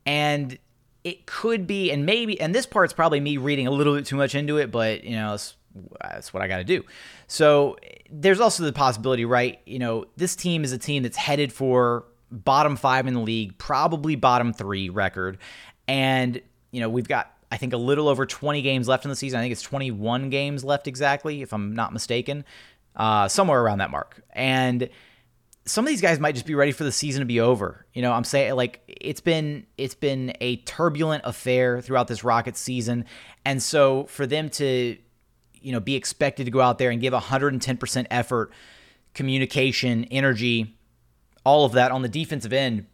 And 0.05 0.57
it 1.03 1.25
could 1.25 1.67
be, 1.67 1.91
and 1.91 2.05
maybe, 2.05 2.39
and 2.39 2.53
this 2.53 2.65
part's 2.65 2.93
probably 2.93 3.19
me 3.19 3.37
reading 3.37 3.67
a 3.67 3.71
little 3.71 3.95
bit 3.95 4.05
too 4.05 4.15
much 4.15 4.35
into 4.35 4.57
it, 4.57 4.71
but 4.71 5.03
you 5.03 5.15
know, 5.15 5.31
that's, 5.31 5.55
that's 6.01 6.33
what 6.33 6.43
I 6.43 6.47
got 6.47 6.57
to 6.57 6.63
do. 6.63 6.83
So 7.27 7.77
there's 8.11 8.39
also 8.39 8.63
the 8.63 8.73
possibility, 8.73 9.25
right? 9.25 9.59
You 9.65 9.79
know, 9.79 10.05
this 10.17 10.35
team 10.35 10.63
is 10.63 10.71
a 10.71 10.77
team 10.77 11.03
that's 11.03 11.17
headed 11.17 11.51
for 11.51 12.05
bottom 12.29 12.75
five 12.75 13.07
in 13.07 13.13
the 13.13 13.19
league, 13.19 13.57
probably 13.57 14.15
bottom 14.15 14.53
three 14.53 14.89
record. 14.89 15.37
And, 15.87 16.41
you 16.71 16.81
know, 16.81 16.89
we've 16.89 17.07
got, 17.07 17.33
I 17.51 17.57
think, 17.57 17.73
a 17.73 17.77
little 17.77 18.07
over 18.07 18.25
20 18.25 18.61
games 18.61 18.87
left 18.87 19.05
in 19.05 19.09
the 19.09 19.15
season. 19.15 19.39
I 19.39 19.43
think 19.43 19.53
it's 19.53 19.61
21 19.61 20.29
games 20.29 20.63
left 20.63 20.87
exactly, 20.87 21.41
if 21.41 21.53
I'm 21.53 21.73
not 21.73 21.93
mistaken, 21.93 22.45
uh, 22.95 23.27
somewhere 23.27 23.61
around 23.61 23.79
that 23.79 23.91
mark. 23.91 24.21
And, 24.31 24.89
some 25.65 25.85
of 25.85 25.89
these 25.89 26.01
guys 26.01 26.19
might 26.19 26.33
just 26.33 26.45
be 26.45 26.55
ready 26.55 26.71
for 26.71 26.83
the 26.83 26.91
season 26.91 27.19
to 27.19 27.25
be 27.25 27.39
over. 27.39 27.85
You 27.93 28.01
know, 28.01 28.11
I'm 28.11 28.23
saying 28.23 28.55
like 28.55 28.81
it's 28.87 29.21
been 29.21 29.65
it's 29.77 29.95
been 29.95 30.33
a 30.41 30.57
turbulent 30.57 31.23
affair 31.25 31.81
throughout 31.81 32.07
this 32.07 32.23
Rockets 32.23 32.59
season, 32.59 33.05
and 33.45 33.61
so 33.61 34.05
for 34.05 34.25
them 34.25 34.49
to 34.51 34.97
you 35.61 35.71
know 35.71 35.79
be 35.79 35.95
expected 35.95 36.45
to 36.45 36.51
go 36.51 36.61
out 36.61 36.77
there 36.77 36.89
and 36.89 36.99
give 36.99 37.13
110% 37.13 38.07
effort, 38.09 38.51
communication, 39.13 40.05
energy, 40.05 40.77
all 41.45 41.65
of 41.65 41.73
that 41.73 41.91
on 41.91 42.01
the 42.01 42.09
defensive 42.09 42.53
end 42.53 42.87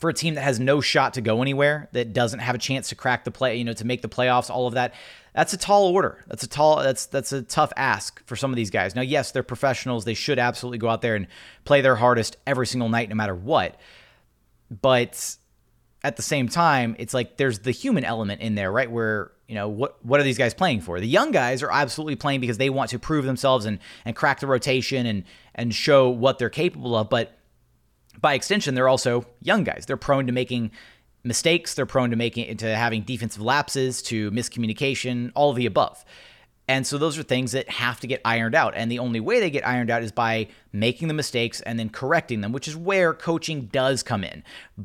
for 0.00 0.10
a 0.10 0.14
team 0.14 0.34
that 0.34 0.42
has 0.42 0.58
no 0.58 0.80
shot 0.80 1.14
to 1.14 1.20
go 1.20 1.42
anywhere, 1.42 1.88
that 1.92 2.12
doesn't 2.12 2.40
have 2.40 2.54
a 2.54 2.58
chance 2.58 2.88
to 2.88 2.94
crack 2.94 3.24
the 3.24 3.30
play, 3.30 3.56
you 3.56 3.64
know, 3.64 3.74
to 3.74 3.86
make 3.86 4.02
the 4.02 4.08
playoffs, 4.08 4.50
all 4.50 4.66
of 4.66 4.74
that 4.74 4.94
that's 5.34 5.52
a 5.52 5.56
tall 5.56 5.86
order. 5.86 6.24
That's 6.26 6.42
a 6.42 6.48
tall 6.48 6.82
that's 6.82 7.06
that's 7.06 7.32
a 7.32 7.42
tough 7.42 7.72
ask 7.76 8.24
for 8.26 8.36
some 8.36 8.50
of 8.50 8.56
these 8.56 8.70
guys. 8.70 8.94
Now, 8.94 9.02
yes, 9.02 9.30
they're 9.30 9.42
professionals. 9.42 10.04
They 10.04 10.14
should 10.14 10.38
absolutely 10.38 10.78
go 10.78 10.88
out 10.88 11.02
there 11.02 11.14
and 11.14 11.26
play 11.64 11.80
their 11.80 11.96
hardest 11.96 12.36
every 12.46 12.66
single 12.66 12.88
night 12.88 13.08
no 13.08 13.14
matter 13.14 13.34
what. 13.34 13.78
But 14.70 15.36
at 16.02 16.16
the 16.16 16.22
same 16.22 16.48
time, 16.48 16.96
it's 16.98 17.14
like 17.14 17.36
there's 17.36 17.60
the 17.60 17.70
human 17.70 18.04
element 18.04 18.40
in 18.40 18.54
there, 18.54 18.72
right? 18.72 18.90
Where, 18.90 19.32
you 19.46 19.54
know, 19.54 19.68
what 19.68 20.04
what 20.04 20.18
are 20.18 20.24
these 20.24 20.38
guys 20.38 20.52
playing 20.52 20.80
for? 20.80 20.98
The 20.98 21.08
young 21.08 21.30
guys 21.30 21.62
are 21.62 21.70
absolutely 21.70 22.16
playing 22.16 22.40
because 22.40 22.58
they 22.58 22.70
want 22.70 22.90
to 22.90 22.98
prove 22.98 23.24
themselves 23.24 23.66
and 23.66 23.78
and 24.04 24.16
crack 24.16 24.40
the 24.40 24.46
rotation 24.46 25.06
and 25.06 25.24
and 25.54 25.74
show 25.74 26.08
what 26.08 26.38
they're 26.38 26.50
capable 26.50 26.96
of, 26.96 27.08
but 27.08 27.36
by 28.18 28.34
extension, 28.34 28.74
they're 28.74 28.88
also 28.88 29.26
young 29.40 29.64
guys. 29.64 29.84
They're 29.86 29.96
prone 29.96 30.26
to 30.26 30.32
making 30.32 30.70
mistakes. 31.22 31.74
They're 31.74 31.86
prone 31.86 32.10
to 32.10 32.16
making 32.16 32.56
to 32.58 32.74
having 32.74 33.02
defensive 33.02 33.42
lapses, 33.42 34.02
to 34.02 34.30
miscommunication, 34.30 35.32
all 35.34 35.50
of 35.50 35.56
the 35.56 35.66
above. 35.66 36.04
And 36.68 36.86
so 36.86 36.98
those 36.98 37.18
are 37.18 37.24
things 37.24 37.52
that 37.52 37.68
have 37.68 37.98
to 38.00 38.06
get 38.06 38.20
ironed 38.24 38.54
out. 38.54 38.74
And 38.76 38.92
the 38.92 39.00
only 39.00 39.18
way 39.18 39.40
they 39.40 39.50
get 39.50 39.66
ironed 39.66 39.90
out 39.90 40.04
is 40.04 40.12
by 40.12 40.46
making 40.72 41.08
the 41.08 41.14
mistakes 41.14 41.60
and 41.62 41.78
then 41.78 41.88
correcting 41.88 42.42
them, 42.42 42.52
which 42.52 42.68
is 42.68 42.76
where 42.76 43.12
coaching 43.12 43.62
does 43.72 44.04
come 44.04 44.22
in. 44.22 44.44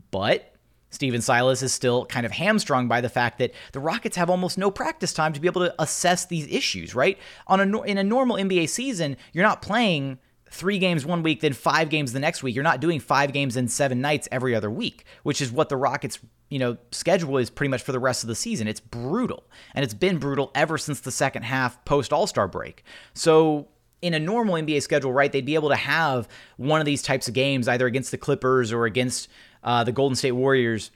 But 0.10 0.56
Stephen 0.90 1.22
Silas 1.22 1.62
is 1.62 1.74
still 1.74 2.06
kind 2.08 2.26
of 2.26 2.32
hamstrung 2.32 2.88
by 2.88 3.02
the 3.02 3.10
fact 3.10 3.38
that 3.38 3.52
the 3.74 3.80
Rockets 3.80 4.16
have 4.16 4.32
almost 4.32 4.58
no 4.58 4.72
practice 4.72 5.14
time 5.14 5.34
to 5.34 5.40
be 5.40 5.48
able 5.48 5.62
to 5.62 5.76
assess 5.78 6.26
these 6.26 6.48
issues, 6.48 6.96
right? 6.96 7.20
On 7.48 7.60
a 7.60 7.82
in 7.84 8.00
a 8.00 8.04
normal 8.04 8.38
NBA 8.38 8.70
season, 8.70 9.16
you're 9.32 9.44
not 9.44 9.62
playing 9.62 10.18
three 10.56 10.80
games 10.80 11.06
one 11.06 11.22
week, 11.22 11.42
then 11.42 11.54
five 11.54 11.90
games 11.90 12.14
the 12.14 12.20
next 12.20 12.42
week. 12.42 12.56
You're 12.56 12.64
not 12.64 12.80
doing 12.80 13.00
five 13.00 13.34
games 13.34 13.58
in 13.58 13.68
seven 13.68 14.02
nights 14.02 14.28
every 14.32 14.56
other 14.56 14.72
week, 14.72 15.06
which 15.24 15.42
is 15.42 15.52
what 15.52 15.70
the 15.70 15.78
Rockets, 15.78 16.20
you 16.50 16.60
know, 16.60 16.78
schedule 16.92 17.38
is 17.38 17.50
pretty 17.50 17.70
much 17.70 17.84
for 17.84 17.92
the 17.92 18.00
rest 18.00 18.24
of 18.24 18.28
the 18.28 18.36
season. 18.36 18.68
It's 18.68 18.80
brutal. 18.80 19.44
And 19.74 19.84
it's 19.84 19.94
been 19.94 20.18
brutal 20.18 20.52
ever 20.56 20.78
since 20.78 21.02
the 21.02 21.12
second 21.12 21.44
half 21.44 21.84
post 21.86 22.14
All 22.14 22.26
Star 22.26 22.48
break. 22.48 22.84
So 23.14 23.68
in 24.02 24.14
a 24.14 24.20
normal 24.20 24.56
NBA 24.56 24.82
schedule, 24.82 25.12
right, 25.12 25.32
they'd 25.32 25.46
be 25.46 25.56
able 25.56 25.70
to 25.70 25.76
have 25.76 26.28
one 26.58 26.80
of 26.80 26.86
these 26.86 27.02
types 27.02 27.28
of 27.28 27.34
games 27.34 27.68
either 27.68 27.86
against 27.86 28.12
the 28.12 28.18
Clippers 28.18 28.72
or 28.72 28.86
against 28.86 29.28
uh, 29.64 29.84
the 29.84 29.92
Golden 29.92 30.16
State 30.16 30.34
Warriors 30.34 30.92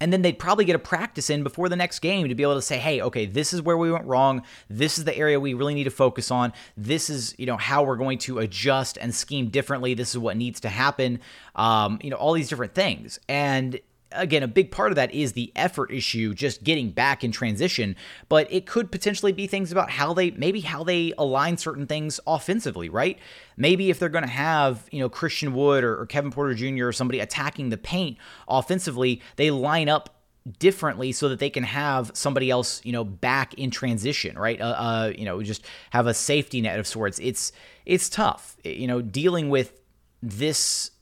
and 0.00 0.12
then 0.12 0.22
they'd 0.22 0.38
probably 0.38 0.64
get 0.64 0.76
a 0.76 0.80
practice 0.80 1.30
in 1.30 1.42
before 1.42 1.68
the 1.68 1.76
next 1.76 2.00
game 2.00 2.28
to 2.28 2.34
be 2.34 2.42
able 2.42 2.54
to 2.54 2.62
say, 2.62 2.78
hey, 2.78 3.00
okay, 3.00 3.26
this 3.26 3.52
is 3.52 3.62
where 3.62 3.76
we 3.76 3.90
went 3.90 4.04
wrong. 4.04 4.42
This 4.68 4.98
is 4.98 5.04
the 5.04 5.16
area 5.16 5.38
we 5.40 5.54
really 5.54 5.74
need 5.74 5.84
to 5.84 5.90
focus 5.90 6.30
on. 6.30 6.52
This 6.76 7.10
is, 7.10 7.34
you 7.38 7.46
know, 7.46 7.56
how 7.56 7.82
we're 7.82 7.96
going 7.96 8.18
to 8.18 8.38
adjust 8.38 8.98
and 8.98 9.14
scheme 9.14 9.48
differently. 9.48 9.94
This 9.94 10.10
is 10.10 10.18
what 10.18 10.36
needs 10.36 10.60
to 10.60 10.68
happen. 10.68 11.20
Um, 11.54 11.98
you 12.02 12.10
know, 12.10 12.16
all 12.16 12.32
these 12.32 12.48
different 12.48 12.74
things. 12.74 13.18
And 13.28 13.80
again, 14.12 14.42
a 14.42 14.48
big 14.48 14.70
part 14.70 14.92
of 14.92 14.96
that 14.96 15.14
is 15.14 15.32
the 15.32 15.52
effort 15.56 15.90
issue, 15.92 16.34
just 16.34 16.64
getting 16.64 16.90
back 16.90 17.24
in 17.24 17.32
transition. 17.32 17.96
But 18.28 18.50
it 18.52 18.66
could 18.66 18.90
potentially 18.90 19.32
be 19.32 19.46
things 19.46 19.72
about 19.72 19.90
how 19.90 20.14
they, 20.14 20.30
maybe 20.32 20.60
how 20.60 20.84
they 20.84 21.12
align 21.18 21.56
certain 21.56 21.86
things 21.86 22.20
offensively, 22.26 22.88
right? 22.88 23.18
Maybe 23.56 23.90
if 23.90 23.98
they're 23.98 24.08
going 24.08 24.24
to 24.24 24.30
have, 24.30 24.88
you 24.90 25.00
know, 25.00 25.08
Christian 25.08 25.54
Wood 25.54 25.84
or, 25.84 26.00
or 26.00 26.06
Kevin 26.06 26.30
Porter 26.30 26.54
Jr. 26.54 26.86
or 26.86 26.92
somebody 26.92 27.20
attacking 27.20 27.70
the 27.70 27.76
paint 27.76 28.18
offensively, 28.48 29.22
they 29.36 29.50
line 29.50 29.88
up 29.88 30.16
differently 30.58 31.10
so 31.12 31.28
that 31.28 31.38
they 31.38 31.50
can 31.50 31.64
have 31.64 32.10
somebody 32.14 32.50
else, 32.50 32.80
you 32.84 32.92
know, 32.92 33.04
back 33.04 33.54
in 33.54 33.70
transition, 33.70 34.38
right? 34.38 34.60
Uh, 34.60 34.64
uh, 34.64 35.12
you 35.16 35.24
know, 35.24 35.42
just 35.42 35.64
have 35.90 36.06
a 36.06 36.14
safety 36.14 36.60
net 36.60 36.78
of 36.78 36.86
sorts. 36.86 37.18
It's 37.18 37.52
it's 37.84 38.08
tough, 38.08 38.56
you 38.64 38.86
know, 38.86 39.02
dealing 39.02 39.48
with 39.48 39.80
this 40.22 40.92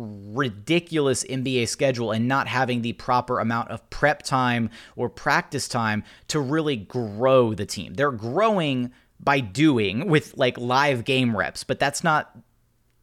ridiculous 0.00 1.24
NBA 1.24 1.68
schedule 1.68 2.12
and 2.12 2.26
not 2.26 2.48
having 2.48 2.82
the 2.82 2.94
proper 2.94 3.38
amount 3.38 3.70
of 3.70 3.88
prep 3.90 4.22
time 4.22 4.70
or 4.96 5.08
practice 5.08 5.68
time 5.68 6.02
to 6.28 6.40
really 6.40 6.76
grow 6.76 7.54
the 7.54 7.66
team. 7.66 7.94
They're 7.94 8.10
growing 8.10 8.92
by 9.18 9.40
doing 9.40 10.08
with 10.08 10.36
like 10.36 10.56
live 10.58 11.04
game 11.04 11.36
reps, 11.36 11.64
but 11.64 11.78
that's 11.78 12.02
not 12.02 12.36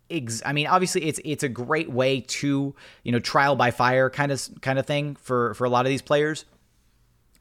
ex- 0.10 0.42
I 0.46 0.54
mean, 0.54 0.68
obviously 0.68 1.04
it's 1.06 1.20
it's 1.24 1.44
a 1.44 1.50
great 1.50 1.92
way 1.92 2.22
to 2.22 2.76
you 3.04 3.12
know 3.12 3.20
trial 3.20 3.56
by 3.56 3.72
fire 3.72 4.10
kind 4.10 4.32
of 4.32 4.48
kind 4.62 4.80
of 4.80 4.86
thing 4.86 5.16
for 5.16 5.54
for 5.54 5.66
a 5.66 5.70
lot 5.70 5.86
of 5.86 5.90
these 5.90 6.02
players. 6.02 6.46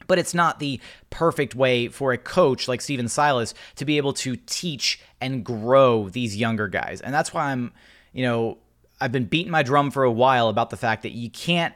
But 0.09 0.21
it's 0.21 0.35
not 0.35 0.61
the 0.61 0.81
perfect 1.11 1.57
way 1.57 1.88
for 1.88 2.12
a 2.12 2.19
coach 2.19 2.69
like 2.69 2.81
Stephen 2.81 3.09
Silas 3.09 3.55
to 3.75 3.85
be 3.85 3.97
able 3.97 4.12
to 4.12 4.37
teach 4.37 5.01
and 5.21 5.45
grow 5.45 6.09
these 6.09 6.37
younger 6.37 6.69
guys. 6.69 7.01
And 7.01 7.12
that's 7.12 7.35
why 7.35 7.47
I'm, 7.47 7.73
you 8.12 8.23
know, 8.23 8.59
I've 9.00 9.12
been 9.12 9.26
beating 9.26 9.52
my 9.52 9.62
drum 9.62 9.90
for 9.90 10.04
a 10.04 10.11
while 10.11 10.48
about 10.48 10.70
the 10.70 10.76
fact 10.76 11.02
that 11.02 11.12
you 11.12 11.30
can't 11.30 11.74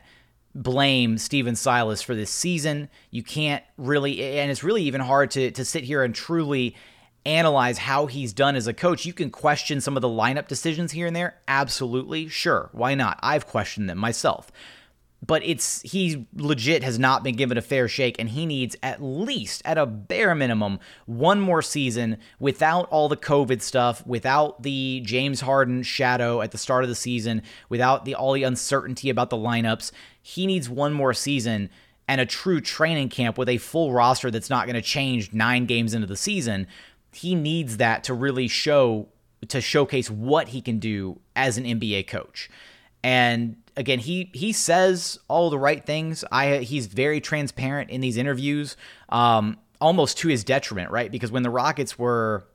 blame 0.54 1.18
Stephen 1.18 1.54
Silas 1.54 2.02
for 2.02 2.14
this 2.14 2.30
season. 2.30 2.88
You 3.10 3.22
can't 3.22 3.62
really, 3.76 4.38
and 4.38 4.50
it's 4.50 4.64
really 4.64 4.82
even 4.84 5.00
hard 5.00 5.30
to 5.32 5.50
to 5.50 5.64
sit 5.64 5.84
here 5.84 6.02
and 6.02 6.14
truly 6.14 6.74
analyze 7.26 7.78
how 7.78 8.06
he's 8.06 8.32
done 8.32 8.56
as 8.56 8.66
a 8.66 8.72
coach. 8.72 9.04
You 9.04 9.12
can 9.12 9.30
question 9.30 9.80
some 9.80 9.96
of 9.96 10.00
the 10.00 10.08
lineup 10.08 10.48
decisions 10.48 10.92
here 10.92 11.06
and 11.06 11.14
there. 11.14 11.36
Absolutely. 11.46 12.28
Sure. 12.28 12.70
Why 12.72 12.94
not? 12.94 13.18
I've 13.22 13.46
questioned 13.46 13.88
them 13.88 13.98
myself. 13.98 14.50
But 15.24 15.44
it's 15.44 15.82
he 15.82 16.26
legit 16.34 16.82
has 16.82 16.98
not 16.98 17.22
been 17.22 17.36
given 17.36 17.58
a 17.58 17.62
fair 17.62 17.88
shake, 17.88 18.16
and 18.18 18.30
he 18.30 18.46
needs 18.46 18.74
at 18.82 19.02
least, 19.02 19.60
at 19.64 19.76
a 19.76 19.84
bare 19.84 20.34
minimum, 20.34 20.80
one 21.06 21.40
more 21.40 21.60
season 21.60 22.16
without 22.38 22.88
all 22.88 23.08
the 23.08 23.16
COVID 23.16 23.60
stuff, 23.60 24.06
without 24.06 24.62
the 24.62 25.02
James 25.04 25.42
Harden 25.42 25.82
shadow 25.82 26.40
at 26.40 26.52
the 26.52 26.58
start 26.58 26.84
of 26.84 26.88
the 26.88 26.94
season, 26.94 27.42
without 27.68 28.04
the 28.04 28.14
all 28.14 28.32
the 28.32 28.44
uncertainty 28.44 29.10
about 29.10 29.30
the 29.30 29.36
lineups. 29.36 29.92
He 30.22 30.46
needs 30.46 30.70
one 30.70 30.92
more 30.92 31.12
season 31.12 31.68
and 32.08 32.20
a 32.20 32.26
true 32.26 32.60
training 32.60 33.08
camp 33.08 33.38
with 33.38 33.48
a 33.48 33.58
full 33.58 33.92
roster 33.92 34.30
that's 34.30 34.50
not 34.50 34.66
going 34.66 34.74
to 34.74 34.82
change 34.82 35.32
nine 35.32 35.66
games 35.66 35.94
into 35.94 36.06
the 36.06 36.16
season 36.16 36.66
he 37.12 37.34
needs 37.34 37.76
that 37.78 38.04
to 38.04 38.14
really 38.14 38.48
show 38.48 39.08
to 39.48 39.60
showcase 39.60 40.10
what 40.10 40.48
he 40.48 40.60
can 40.60 40.78
do 40.78 41.18
as 41.34 41.56
an 41.56 41.64
NBA 41.64 42.06
coach. 42.06 42.50
And 43.02 43.56
again, 43.80 43.98
he 43.98 44.30
he 44.34 44.52
says 44.52 45.18
all 45.26 45.48
the 45.50 45.58
right 45.58 45.84
things. 45.84 46.22
I 46.30 46.58
he's 46.58 46.86
very 46.86 47.20
transparent 47.20 47.90
in 47.90 48.02
these 48.02 48.18
interviews, 48.18 48.76
um, 49.08 49.56
almost 49.80 50.18
to 50.18 50.28
his 50.28 50.44
detriment, 50.44 50.90
right? 50.90 51.10
Because 51.10 51.32
when 51.32 51.42
the 51.42 51.50
Rockets 51.50 51.98
were 51.98 52.46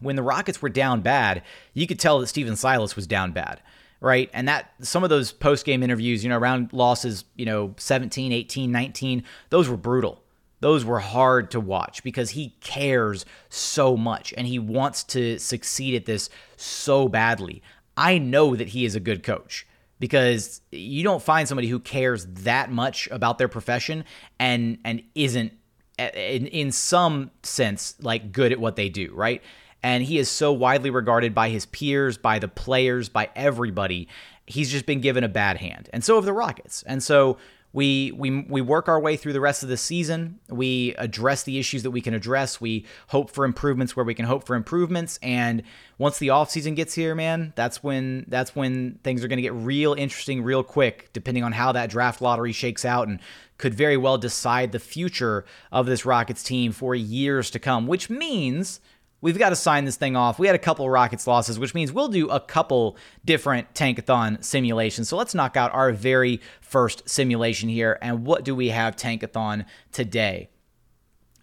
when 0.00 0.16
the 0.16 0.22
Rockets 0.22 0.60
were 0.62 0.68
down 0.68 1.00
bad, 1.00 1.42
you 1.72 1.86
could 1.86 1.98
tell 1.98 2.20
that 2.20 2.26
Stephen 2.26 2.54
Silas 2.54 2.94
was 2.94 3.06
down 3.06 3.32
bad, 3.32 3.62
right? 4.00 4.30
And 4.32 4.46
that 4.46 4.70
some 4.82 5.02
of 5.02 5.10
those 5.10 5.32
post-game 5.32 5.82
interviews, 5.82 6.22
you 6.22 6.28
know, 6.28 6.38
around 6.38 6.72
losses, 6.72 7.24
you 7.36 7.46
know, 7.46 7.74
17, 7.78 8.32
18, 8.32 8.70
19, 8.70 9.24
those 9.48 9.68
were 9.68 9.76
brutal 9.76 10.22
those 10.62 10.84
were 10.84 11.00
hard 11.00 11.50
to 11.50 11.58
watch 11.58 12.02
because 12.02 12.30
he 12.30 12.54
cares 12.60 13.24
so 13.48 13.96
much 13.96 14.34
and 14.36 14.46
he 14.46 14.58
wants 14.58 15.02
to 15.02 15.38
succeed 15.38 15.94
at 15.94 16.04
this 16.04 16.28
so 16.58 17.08
badly. 17.08 17.62
I 17.96 18.18
know 18.18 18.54
that 18.54 18.68
he 18.68 18.84
is 18.84 18.94
a 18.94 19.00
good 19.00 19.22
coach 19.22 19.66
because 20.00 20.60
you 20.72 21.04
don't 21.04 21.22
find 21.22 21.46
somebody 21.46 21.68
who 21.68 21.78
cares 21.78 22.26
that 22.26 22.72
much 22.72 23.08
about 23.12 23.38
their 23.38 23.48
profession 23.48 24.04
and 24.40 24.78
and 24.84 25.02
isn't 25.14 25.52
in, 25.98 26.46
in 26.46 26.72
some 26.72 27.30
sense 27.42 27.94
like 28.00 28.32
good 28.32 28.50
at 28.50 28.58
what 28.58 28.74
they 28.74 28.88
do, 28.88 29.12
right? 29.14 29.42
And 29.82 30.02
he 30.02 30.18
is 30.18 30.28
so 30.28 30.52
widely 30.52 30.90
regarded 30.90 31.34
by 31.34 31.48
his 31.50 31.66
peers, 31.66 32.18
by 32.18 32.38
the 32.38 32.48
players, 32.48 33.08
by 33.08 33.30
everybody. 33.36 34.08
He's 34.46 34.70
just 34.70 34.84
been 34.84 35.00
given 35.00 35.24
a 35.24 35.28
bad 35.28 35.58
hand. 35.58 35.88
And 35.92 36.04
so 36.04 36.16
have 36.16 36.24
the 36.24 36.32
Rockets. 36.32 36.82
And 36.86 37.02
so 37.02 37.38
we 37.72 38.10
we 38.12 38.42
we 38.42 38.60
work 38.60 38.88
our 38.88 38.98
way 38.98 39.16
through 39.16 39.32
the 39.32 39.40
rest 39.40 39.62
of 39.62 39.68
the 39.68 39.76
season. 39.76 40.40
We 40.48 40.94
address 40.96 41.44
the 41.44 41.58
issues 41.58 41.84
that 41.84 41.92
we 41.92 42.00
can 42.00 42.14
address. 42.14 42.60
We 42.60 42.84
hope 43.08 43.30
for 43.30 43.44
improvements 43.44 43.94
where 43.94 44.04
we 44.04 44.14
can 44.14 44.24
hope 44.24 44.44
for 44.44 44.56
improvements. 44.56 45.18
And 45.22 45.62
once 45.96 46.18
the 46.18 46.30
off 46.30 46.50
season 46.50 46.74
gets 46.74 46.94
here, 46.94 47.14
man, 47.14 47.52
that's 47.54 47.82
when 47.82 48.24
that's 48.28 48.56
when 48.56 48.98
things 49.04 49.22
are 49.22 49.28
going 49.28 49.36
to 49.36 49.42
get 49.42 49.54
real 49.54 49.94
interesting 49.94 50.42
real 50.42 50.64
quick, 50.64 51.12
depending 51.12 51.44
on 51.44 51.52
how 51.52 51.70
that 51.72 51.90
draft 51.90 52.20
lottery 52.20 52.52
shakes 52.52 52.84
out 52.84 53.06
and 53.06 53.20
could 53.56 53.74
very 53.74 53.96
well 53.96 54.18
decide 54.18 54.72
the 54.72 54.78
future 54.80 55.44
of 55.70 55.86
this 55.86 56.04
Rockets 56.04 56.42
team 56.42 56.72
for 56.72 56.94
years 56.94 57.50
to 57.50 57.58
come, 57.58 57.86
which 57.86 58.10
means 58.10 58.80
we've 59.20 59.38
got 59.38 59.50
to 59.50 59.56
sign 59.56 59.84
this 59.84 59.96
thing 59.96 60.16
off. 60.16 60.38
We 60.38 60.46
had 60.46 60.56
a 60.56 60.60
couple 60.60 60.88
Rockets 60.88 61.26
losses, 61.26 61.58
which 61.58 61.74
means 61.74 61.92
we'll 61.92 62.08
do 62.08 62.28
a 62.28 62.40
couple 62.40 62.96
different 63.24 63.72
Tankathon 63.74 64.42
simulations. 64.44 65.08
So 65.08 65.16
let's 65.16 65.34
knock 65.34 65.56
out 65.56 65.72
our 65.74 65.92
very 65.92 66.40
first 66.60 67.08
simulation 67.08 67.68
here. 67.68 67.98
And 68.00 68.24
what 68.24 68.44
do 68.44 68.54
we 68.54 68.68
have 68.68 68.96
Tankathon 68.96 69.66
today? 69.92 70.50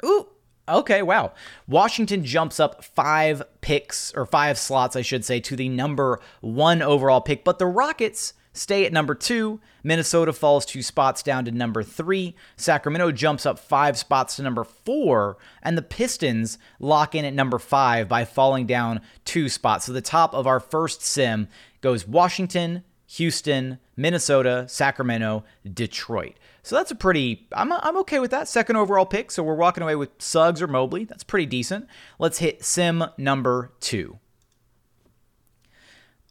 Ooh, 0.05 0.27
okay, 0.67 1.01
wow. 1.01 1.33
Washington 1.67 2.23
jumps 2.23 2.59
up 2.59 2.83
five 2.83 3.43
picks, 3.61 4.13
or 4.13 4.25
five 4.25 4.57
slots, 4.57 4.95
I 4.95 5.01
should 5.01 5.25
say, 5.25 5.39
to 5.41 5.55
the 5.55 5.69
number 5.69 6.19
one 6.41 6.81
overall 6.81 7.21
pick. 7.21 7.43
But 7.43 7.59
the 7.59 7.65
Rockets 7.65 8.33
stay 8.57 8.85
at 8.85 8.93
number 8.93 9.15
two. 9.15 9.59
Minnesota 9.83 10.33
falls 10.33 10.65
two 10.65 10.81
spots 10.81 11.23
down 11.23 11.45
to 11.45 11.51
number 11.51 11.83
three. 11.83 12.35
Sacramento 12.55 13.11
jumps 13.11 13.45
up 13.45 13.59
five 13.59 13.97
spots 13.97 14.35
to 14.35 14.43
number 14.43 14.63
four. 14.63 15.37
And 15.63 15.77
the 15.77 15.81
Pistons 15.81 16.57
lock 16.79 17.15
in 17.15 17.25
at 17.25 17.33
number 17.33 17.59
five 17.59 18.07
by 18.07 18.25
falling 18.25 18.65
down 18.65 19.01
two 19.25 19.49
spots. 19.49 19.85
So 19.85 19.93
the 19.93 20.01
top 20.01 20.33
of 20.33 20.47
our 20.47 20.59
first 20.59 21.01
sim 21.01 21.47
goes 21.81 22.07
Washington, 22.07 22.83
Houston, 23.07 23.79
Minnesota, 23.95 24.65
Sacramento, 24.67 25.43
Detroit. 25.73 26.35
So 26.63 26.75
that's 26.75 26.91
a 26.91 26.95
pretty, 26.95 27.47
I'm, 27.53 27.71
I'm 27.71 27.97
okay 27.99 28.19
with 28.19 28.31
that. 28.31 28.49
Second 28.49 28.75
overall 28.75 29.05
pick. 29.05 29.31
So 29.31 29.41
we're 29.41 29.55
walking 29.55 29.83
away 29.83 29.95
with 29.95 30.09
Suggs 30.19 30.61
or 30.61 30.67
Mobley. 30.67 31.05
That's 31.05 31.23
pretty 31.23 31.45
decent. 31.45 31.87
Let's 32.19 32.39
hit 32.39 32.65
sim 32.65 33.05
number 33.17 33.71
two. 33.79 34.19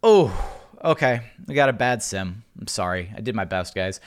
Oh, 0.02 0.45
Okay, 0.86 1.20
we 1.48 1.56
got 1.56 1.68
a 1.68 1.72
bad 1.72 2.00
sim. 2.00 2.44
I'm 2.60 2.68
sorry. 2.68 3.12
I 3.16 3.20
did 3.20 3.34
my 3.34 3.44
best, 3.44 3.74
guys. 3.74 4.00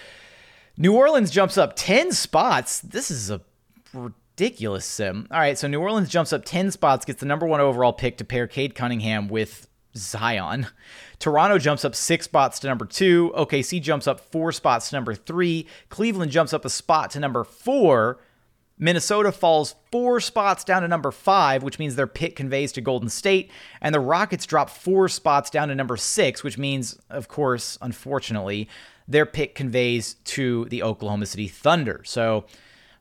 New 0.77 0.95
Orleans 0.95 1.29
jumps 1.29 1.57
up 1.57 1.73
10 1.75 2.13
spots. 2.13 2.79
This 2.79 3.11
is 3.11 3.29
a 3.29 3.41
ridiculous 3.93 4.85
sim. 4.85 5.27
All 5.29 5.41
right, 5.41 5.57
so 5.57 5.67
New 5.67 5.81
Orleans 5.81 6.07
jumps 6.07 6.31
up 6.31 6.45
10 6.45 6.71
spots, 6.71 7.03
gets 7.03 7.19
the 7.19 7.25
number 7.25 7.45
one 7.45 7.59
overall 7.59 7.91
pick 7.91 8.17
to 8.19 8.23
pair 8.23 8.47
Cade 8.47 8.75
Cunningham 8.75 9.27
with 9.27 9.67
Zion. 9.97 10.67
Toronto 11.19 11.57
jumps 11.57 11.83
up 11.83 11.95
six 11.95 12.23
spots 12.23 12.59
to 12.59 12.67
number 12.67 12.85
two. 12.85 13.33
OKC 13.35 13.81
jumps 13.81 14.07
up 14.07 14.21
four 14.21 14.53
spots 14.53 14.89
to 14.89 14.95
number 14.95 15.13
three. 15.13 15.67
Cleveland 15.89 16.31
jumps 16.31 16.53
up 16.53 16.63
a 16.63 16.69
spot 16.69 17.11
to 17.11 17.19
number 17.19 17.43
four. 17.43 18.21
Minnesota 18.81 19.33
falls 19.33 19.75
four 19.91 20.21
spots 20.21 20.63
down 20.63 20.83
to 20.83 20.87
number 20.87 21.11
five, 21.11 21.63
which 21.63 21.77
means 21.77 21.95
their 21.95 22.07
pick 22.07 22.37
conveys 22.37 22.71
to 22.71 22.81
Golden 22.81 23.09
State. 23.09 23.51
And 23.81 23.93
the 23.93 23.99
Rockets 23.99 24.45
drop 24.45 24.69
four 24.69 25.09
spots 25.09 25.49
down 25.49 25.67
to 25.67 25.75
number 25.75 25.97
six, 25.97 26.43
which 26.43 26.57
means, 26.57 26.97
of 27.09 27.27
course, 27.27 27.77
unfortunately, 27.81 28.69
their 29.05 29.25
pick 29.25 29.53
conveys 29.53 30.13
to 30.23 30.65
the 30.65 30.81
Oklahoma 30.83 31.25
City 31.25 31.49
Thunder. 31.49 32.01
So, 32.05 32.45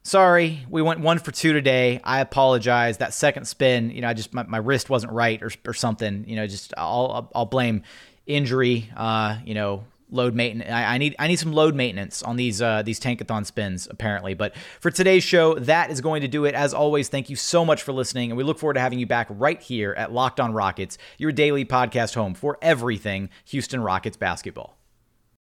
sorry, 0.03 0.67
we 0.69 0.83
went 0.83 0.99
one 0.99 1.21
for 1.21 1.31
two 1.31 1.53
today. 1.53 2.01
I 2.03 2.21
apologize. 2.21 2.99
That 2.99 3.15
second 3.15 3.45
spin, 3.47 3.91
you 3.91 4.01
know, 4.01 4.09
I 4.09 4.15
just, 4.15 4.35
my, 4.35 4.43
my 4.43 4.59
wrist 4.59 4.91
wasn't 4.91 5.13
right 5.13 5.41
or, 5.41 5.51
or 5.65 5.75
something. 5.75 6.25
You 6.27 6.37
know, 6.37 6.47
just 6.49 6.75
I'll, 6.77 7.31
I'll 7.37 7.47
blame 7.47 7.85
injury, 8.27 8.91
uh, 8.97 9.39
you 9.45 9.55
know, 9.55 9.85
load 10.11 10.35
maintenance. 10.35 10.71
I, 10.71 10.95
I, 10.95 10.99
need 10.99 11.17
I 11.19 11.29
need 11.29 11.37
some 11.37 11.53
load 11.53 11.75
maintenance 11.75 12.23
on 12.23 12.37
these 12.37 12.63
uh, 12.63 12.83
these 12.83 13.01
tankathon 13.01 13.45
spins 13.47 13.89
apparently. 13.91 14.35
But 14.35 14.57
for 14.81 14.91
today's 14.91 15.25
show, 15.25 15.55
that 15.55 15.91
is 15.91 16.01
going 16.01 16.23
to 16.23 16.29
do 16.29 16.45
it. 16.45 16.55
As 16.55 16.75
always, 16.75 17.09
thank 17.09 17.31
you 17.31 17.37
so 17.37 17.65
much 17.65 17.83
for 17.83 17.93
listening, 17.93 18.31
and 18.31 18.39
we 18.39 18.45
look 18.45 18.59
forward 18.59 18.75
to 18.75 18.81
having 18.81 18.99
you 18.99 19.07
back 19.07 19.27
right 19.31 19.61
here 19.61 19.95
at 19.97 20.13
Locked 20.13 20.41
On 20.41 20.53
Rockets, 20.53 20.99
your 21.19 21.33
daily 21.33 21.65
podcast 21.65 22.15
home 22.15 22.35
for 22.35 22.59
everything 22.63 23.31
Houston 23.47 23.81
Rockets 23.81 24.17
basketball. 24.17 24.78